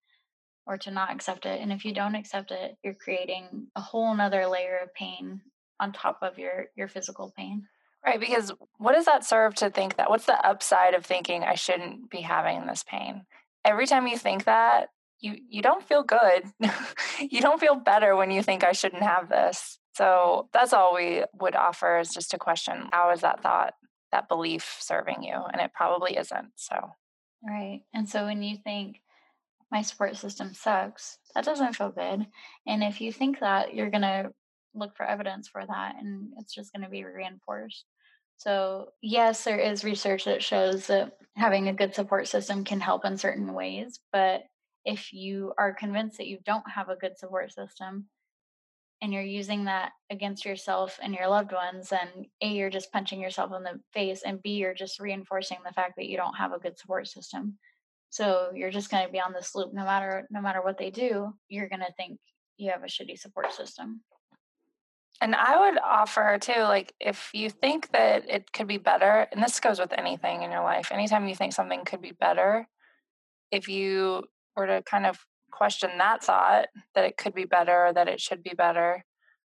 or 0.65 0.77
to 0.79 0.91
not 0.91 1.11
accept 1.11 1.45
it. 1.45 1.61
And 1.61 1.71
if 1.71 1.85
you 1.85 1.93
don't 1.93 2.15
accept 2.15 2.51
it, 2.51 2.75
you're 2.83 2.95
creating 2.95 3.67
a 3.75 3.81
whole 3.81 4.13
nother 4.15 4.47
layer 4.47 4.77
of 4.77 4.93
pain 4.93 5.41
on 5.79 5.91
top 5.91 6.19
of 6.21 6.39
your 6.39 6.65
your 6.75 6.87
physical 6.87 7.33
pain. 7.37 7.67
Right, 8.05 8.19
because 8.19 8.51
what 8.77 8.93
does 8.93 9.05
that 9.05 9.25
serve 9.25 9.55
to 9.55 9.69
think 9.69 9.97
that? 9.97 10.09
What's 10.09 10.25
the 10.25 10.45
upside 10.45 10.93
of 10.93 11.05
thinking 11.05 11.43
I 11.43 11.55
shouldn't 11.55 12.09
be 12.09 12.21
having 12.21 12.65
this 12.65 12.83
pain? 12.87 13.25
Every 13.65 13.85
time 13.85 14.07
you 14.07 14.17
think 14.17 14.45
that, 14.45 14.89
you 15.19 15.35
you 15.49 15.61
don't 15.61 15.83
feel 15.83 16.03
good. 16.03 16.43
you 17.19 17.41
don't 17.41 17.59
feel 17.59 17.75
better 17.75 18.15
when 18.15 18.31
you 18.31 18.41
think 18.41 18.63
I 18.63 18.71
shouldn't 18.71 19.03
have 19.03 19.29
this. 19.29 19.77
So 19.97 20.47
that's 20.53 20.73
all 20.73 20.93
we 20.93 21.23
would 21.39 21.55
offer 21.55 21.97
is 21.97 22.13
just 22.13 22.35
a 22.35 22.37
question 22.37 22.87
how 22.91 23.09
is 23.09 23.21
that 23.21 23.41
thought, 23.41 23.73
that 24.11 24.29
belief 24.29 24.77
serving 24.79 25.23
you? 25.23 25.33
And 25.51 25.59
it 25.59 25.71
probably 25.73 26.15
isn't. 26.17 26.51
So, 26.55 26.91
right. 27.43 27.81
And 27.95 28.07
so 28.07 28.25
when 28.25 28.43
you 28.43 28.57
think, 28.63 29.01
my 29.71 29.81
support 29.81 30.15
system 30.15 30.53
sucks, 30.53 31.17
that 31.33 31.43
doesn't 31.43 31.75
feel 31.75 31.89
good. 31.89 32.27
And 32.67 32.83
if 32.83 33.01
you 33.01 33.11
think 33.11 33.39
that, 33.39 33.73
you're 33.73 33.89
going 33.89 34.03
to 34.03 34.31
look 34.75 34.95
for 34.95 35.03
evidence 35.03 35.47
for 35.47 35.65
that 35.65 35.95
and 35.99 36.29
it's 36.37 36.53
just 36.53 36.71
going 36.71 36.83
to 36.83 36.89
be 36.89 37.03
reinforced. 37.03 37.83
So, 38.37 38.89
yes, 39.01 39.43
there 39.43 39.59
is 39.59 39.83
research 39.83 40.25
that 40.25 40.43
shows 40.43 40.87
that 40.87 41.13
having 41.35 41.67
a 41.67 41.73
good 41.73 41.95
support 41.95 42.27
system 42.27 42.63
can 42.63 42.79
help 42.79 43.03
in 43.03 43.17
certain 43.17 43.55
ways. 43.55 43.99
But 44.13 44.43
if 44.85 45.11
you 45.11 45.53
are 45.57 45.73
convinced 45.73 46.17
that 46.19 46.27
you 46.27 46.37
don't 46.45 46.69
have 46.69 46.89
a 46.89 46.95
good 46.95 47.17
support 47.17 47.51
system, 47.51 48.05
and 49.01 49.13
you're 49.13 49.21
using 49.21 49.65
that 49.65 49.91
against 50.09 50.45
yourself 50.45 50.99
and 51.01 51.13
your 51.13 51.27
loved 51.27 51.51
ones, 51.51 51.91
and 51.91 52.25
A, 52.41 52.47
you're 52.47 52.69
just 52.69 52.91
punching 52.91 53.21
yourself 53.21 53.51
in 53.55 53.63
the 53.63 53.79
face, 53.93 54.23
and 54.23 54.41
B, 54.41 54.51
you're 54.55 54.73
just 54.73 54.99
reinforcing 54.99 55.57
the 55.65 55.73
fact 55.73 55.93
that 55.97 56.07
you 56.07 56.17
don't 56.17 56.35
have 56.35 56.53
a 56.53 56.59
good 56.59 56.77
support 56.77 57.07
system. 57.07 57.57
So 58.09 58.51
you're 58.55 58.71
just 58.71 58.89
going 58.89 59.05
to 59.05 59.11
be 59.11 59.19
on 59.19 59.33
this 59.33 59.53
loop 59.53 59.73
no 59.73 59.83
matter 59.83 60.27
no 60.31 60.41
matter 60.41 60.61
what 60.61 60.77
they 60.77 60.89
do, 60.89 61.33
you're 61.49 61.69
going 61.69 61.81
to 61.81 61.93
think 61.97 62.19
you 62.57 62.71
have 62.71 62.83
a 62.83 62.87
shitty 62.87 63.19
support 63.19 63.53
system. 63.53 64.01
And 65.19 65.35
I 65.35 65.59
would 65.59 65.79
offer 65.79 66.37
too, 66.39 66.61
like 66.61 66.93
if 66.99 67.31
you 67.33 67.49
think 67.49 67.91
that 67.91 68.29
it 68.29 68.51
could 68.51 68.67
be 68.67 68.77
better, 68.77 69.27
and 69.31 69.41
this 69.41 69.59
goes 69.59 69.79
with 69.79 69.93
anything 69.97 70.43
in 70.43 70.51
your 70.51 70.63
life, 70.63 70.91
anytime 70.91 71.27
you 71.27 71.35
think 71.35 71.53
something 71.53 71.85
could 71.85 72.01
be 72.01 72.11
better, 72.11 72.67
if 73.51 73.67
you 73.67 74.23
were 74.55 74.67
to 74.67 74.83
kind 74.83 75.05
of 75.05 75.19
question 75.51 75.91
that 75.97 76.23
thought 76.23 76.67
that 76.95 77.05
it 77.05 77.17
could 77.17 77.33
be 77.33 77.45
better, 77.45 77.87
or 77.87 77.93
that 77.93 78.07
it 78.07 78.21
should 78.21 78.43
be 78.43 78.53
better? 78.55 79.03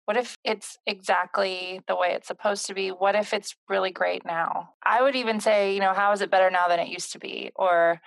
What 0.06 0.16
if 0.16 0.36
it's 0.44 0.76
exactly 0.86 1.80
the 1.86 1.94
way 1.94 2.12
it's 2.12 2.26
supposed 2.26 2.66
to 2.66 2.74
be? 2.74 2.88
What 2.88 3.14
if 3.14 3.32
it's 3.32 3.54
really 3.68 3.92
great 3.92 4.24
now? 4.24 4.70
I 4.82 5.02
would 5.02 5.14
even 5.14 5.40
say, 5.40 5.72
you 5.74 5.80
know, 5.80 5.94
how 5.94 6.10
is 6.12 6.20
it 6.20 6.30
better 6.30 6.50
now 6.50 6.66
than 6.68 6.80
it 6.80 6.88
used 6.88 7.12
to 7.12 7.18
be? 7.18 7.52
Or 7.54 8.00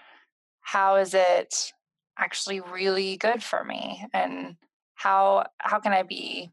how 0.62 0.98
is 0.98 1.14
it 1.14 1.72
actually 2.18 2.60
really 2.60 3.16
good 3.18 3.42
for 3.42 3.64
me? 3.64 4.06
And 4.14 4.58
how 4.96 5.46
how 5.60 5.80
can 5.80 5.94
I 5.94 6.04
be 6.04 6.52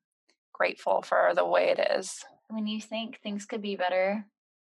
grateful 0.53 1.03
for 1.03 1.33
the 1.35 1.47
way 1.47 1.71
it 1.71 1.97
is? 1.99 2.25
When 2.49 2.67
you 2.67 2.81
think 2.81 3.19
things 3.21 3.45
could 3.45 3.63
be 3.63 3.77
better 3.77 4.25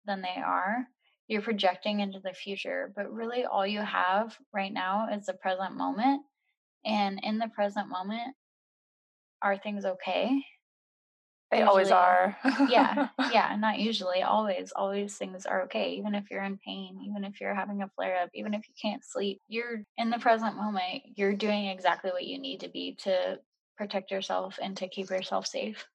than 0.05 0.21
they 0.21 0.41
are, 0.43 0.87
you're 1.27 1.41
projecting 1.41 1.99
into 1.99 2.19
the 2.19 2.33
future, 2.33 2.91
but 2.95 3.11
really 3.11 3.45
all 3.45 3.65
you 3.65 3.81
have 3.81 4.37
right 4.53 4.73
now 4.73 5.07
is 5.11 5.25
the 5.25 5.33
present 5.33 5.75
moment. 5.75 6.21
And 6.85 7.19
in 7.23 7.37
the 7.37 7.49
present 7.49 7.89
moment, 7.89 8.35
are 9.41 9.57
things 9.57 9.85
okay? 9.85 10.43
They 11.51 11.57
usually, 11.57 11.69
always 11.69 11.91
are. 11.91 12.37
yeah, 12.69 13.09
yeah, 13.33 13.55
not 13.59 13.77
usually, 13.77 14.23
always. 14.23 14.71
Always 14.73 15.17
things 15.17 15.45
are 15.45 15.63
okay, 15.63 15.95
even 15.95 16.15
if 16.15 16.31
you're 16.31 16.43
in 16.43 16.57
pain, 16.65 16.99
even 17.05 17.25
if 17.25 17.41
you're 17.41 17.53
having 17.53 17.81
a 17.81 17.89
flare 17.89 18.21
up, 18.23 18.29
even 18.33 18.53
if 18.53 18.61
you 18.69 18.73
can't 18.81 19.03
sleep. 19.03 19.41
You're 19.49 19.83
in 19.97 20.09
the 20.09 20.19
present 20.19 20.55
moment, 20.55 21.03
you're 21.15 21.35
doing 21.35 21.67
exactly 21.67 22.11
what 22.11 22.23
you 22.23 22.39
need 22.39 22.61
to 22.61 22.69
be 22.69 22.95
to 23.03 23.39
protect 23.77 24.11
yourself 24.11 24.59
and 24.61 24.77
to 24.77 24.87
keep 24.87 25.09
yourself 25.09 25.45
safe. 25.45 25.85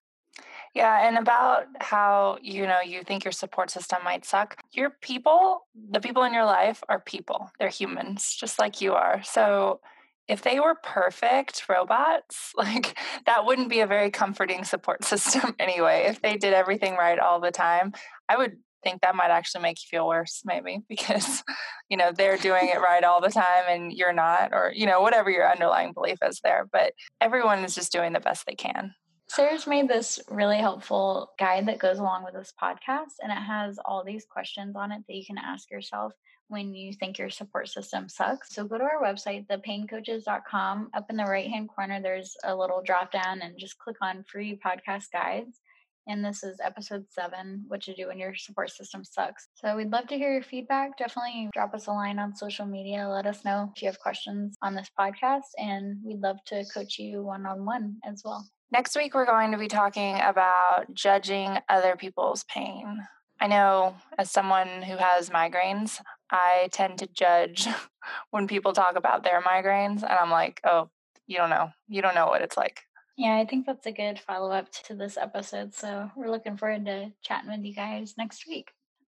Yeah, 0.74 1.08
and 1.08 1.16
about 1.16 1.64
how 1.80 2.36
you 2.42 2.66
know 2.66 2.80
you 2.80 3.02
think 3.02 3.24
your 3.24 3.32
support 3.32 3.70
system 3.70 4.04
might 4.04 4.26
suck. 4.26 4.62
Your 4.72 4.90
people, 4.90 5.66
the 5.90 6.00
people 6.00 6.24
in 6.24 6.34
your 6.34 6.44
life 6.44 6.82
are 6.90 7.00
people. 7.00 7.50
They're 7.58 7.70
humans 7.70 8.36
just 8.38 8.58
like 8.58 8.82
you 8.82 8.92
are. 8.92 9.22
So 9.22 9.80
if 10.28 10.42
they 10.42 10.60
were 10.60 10.74
perfect 10.82 11.68
robots, 11.68 12.52
like 12.56 12.98
that 13.26 13.44
wouldn't 13.44 13.70
be 13.70 13.80
a 13.80 13.86
very 13.86 14.10
comforting 14.10 14.64
support 14.64 15.04
system 15.12 15.54
anyway. 15.58 16.06
If 16.08 16.22
they 16.22 16.36
did 16.36 16.52
everything 16.52 16.94
right 16.96 17.18
all 17.18 17.40
the 17.40 17.50
time, 17.50 17.92
I 18.28 18.36
would 18.36 18.56
think 18.82 19.00
that 19.00 19.16
might 19.16 19.30
actually 19.30 19.62
make 19.62 19.78
you 19.82 19.88
feel 19.90 20.06
worse, 20.06 20.42
maybe, 20.44 20.80
because, 20.88 21.42
you 21.88 21.96
know, 21.96 22.12
they're 22.12 22.36
doing 22.36 22.68
it 22.68 22.80
right 22.80 23.04
all 23.04 23.20
the 23.20 23.30
time 23.30 23.64
and 23.68 23.92
you're 23.92 24.12
not, 24.12 24.50
or, 24.52 24.72
you 24.74 24.86
know, 24.86 25.00
whatever 25.00 25.30
your 25.30 25.50
underlying 25.50 25.92
belief 25.92 26.18
is 26.22 26.40
there. 26.42 26.68
But 26.70 26.92
everyone 27.20 27.64
is 27.64 27.74
just 27.74 27.92
doing 27.92 28.12
the 28.12 28.20
best 28.20 28.46
they 28.46 28.54
can. 28.54 28.94
Sarah's 29.28 29.66
made 29.66 29.88
this 29.88 30.20
really 30.28 30.58
helpful 30.58 31.32
guide 31.36 31.66
that 31.66 31.80
goes 31.80 31.98
along 31.98 32.24
with 32.24 32.34
this 32.34 32.52
podcast, 32.62 33.14
and 33.20 33.32
it 33.32 33.42
has 33.42 33.76
all 33.84 34.04
these 34.04 34.24
questions 34.24 34.76
on 34.76 34.92
it 34.92 35.02
that 35.08 35.14
you 35.14 35.24
can 35.26 35.36
ask 35.36 35.68
yourself 35.68 36.12
when 36.48 36.74
you 36.74 36.92
think 36.92 37.18
your 37.18 37.30
support 37.30 37.68
system 37.68 38.08
sucks. 38.08 38.54
So 38.54 38.64
go 38.64 38.78
to 38.78 38.84
our 38.84 39.02
website, 39.02 39.46
thepaincoaches.com. 39.46 40.90
Up 40.94 41.06
in 41.10 41.16
the 41.16 41.24
right 41.24 41.48
hand 41.48 41.68
corner, 41.68 42.00
there's 42.00 42.36
a 42.44 42.54
little 42.54 42.82
drop 42.84 43.10
down 43.12 43.42
and 43.42 43.58
just 43.58 43.78
click 43.78 43.96
on 44.00 44.24
free 44.24 44.58
podcast 44.64 45.06
guides. 45.12 45.60
And 46.08 46.24
this 46.24 46.44
is 46.44 46.60
episode 46.62 47.04
seven 47.10 47.64
What 47.66 47.82
to 47.82 47.94
Do 47.94 48.06
When 48.06 48.18
Your 48.18 48.32
Support 48.36 48.70
System 48.70 49.02
Sucks. 49.04 49.48
So 49.54 49.76
we'd 49.76 49.90
love 49.90 50.06
to 50.06 50.16
hear 50.16 50.32
your 50.32 50.42
feedback. 50.42 50.96
Definitely 50.96 51.50
drop 51.52 51.74
us 51.74 51.88
a 51.88 51.90
line 51.90 52.20
on 52.20 52.36
social 52.36 52.64
media. 52.64 53.08
Let 53.08 53.26
us 53.26 53.44
know 53.44 53.72
if 53.74 53.82
you 53.82 53.88
have 53.88 53.98
questions 53.98 54.56
on 54.62 54.76
this 54.76 54.88
podcast, 54.96 55.50
and 55.58 55.96
we'd 56.04 56.20
love 56.20 56.36
to 56.46 56.64
coach 56.72 57.00
you 57.00 57.24
one 57.24 57.44
on 57.44 57.64
one 57.64 57.96
as 58.04 58.22
well. 58.24 58.46
Next 58.70 58.94
week, 58.94 59.14
we're 59.14 59.26
going 59.26 59.50
to 59.50 59.58
be 59.58 59.66
talking 59.66 60.20
about 60.20 60.94
judging 60.94 61.58
other 61.68 61.96
people's 61.96 62.44
pain. 62.44 63.00
I 63.40 63.48
know 63.48 63.96
as 64.16 64.30
someone 64.30 64.82
who 64.82 64.96
has 64.96 65.30
migraines, 65.30 66.00
I 66.30 66.68
tend 66.72 66.98
to 66.98 67.06
judge 67.06 67.66
when 68.30 68.46
people 68.46 68.72
talk 68.72 68.96
about 68.96 69.22
their 69.22 69.40
migraines, 69.42 70.02
and 70.02 70.12
I'm 70.12 70.30
like, 70.30 70.60
oh, 70.64 70.90
you 71.26 71.36
don't 71.38 71.50
know. 71.50 71.70
You 71.88 72.02
don't 72.02 72.14
know 72.14 72.26
what 72.26 72.42
it's 72.42 72.56
like. 72.56 72.80
Yeah, 73.16 73.36
I 73.36 73.46
think 73.46 73.64
that's 73.64 73.86
a 73.86 73.92
good 73.92 74.18
follow 74.18 74.50
up 74.50 74.70
to 74.84 74.94
this 74.94 75.16
episode. 75.16 75.74
So 75.74 76.10
we're 76.14 76.30
looking 76.30 76.56
forward 76.56 76.84
to 76.84 77.12
chatting 77.22 77.50
with 77.50 77.64
you 77.64 77.74
guys 77.74 78.14
next 78.18 78.46
week. 78.46 78.70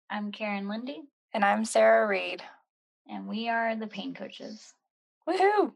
I'm 0.10 0.32
Karen 0.32 0.68
Lindy. 0.68 1.04
And 1.34 1.46
I'm 1.46 1.66
Sarah 1.66 2.08
Reed. 2.08 2.42
And 3.08 3.28
we 3.28 3.48
are 3.48 3.76
the 3.76 3.88
Pain 3.88 4.14
Coaches. 4.14 4.74
Woohoo! 5.30 5.74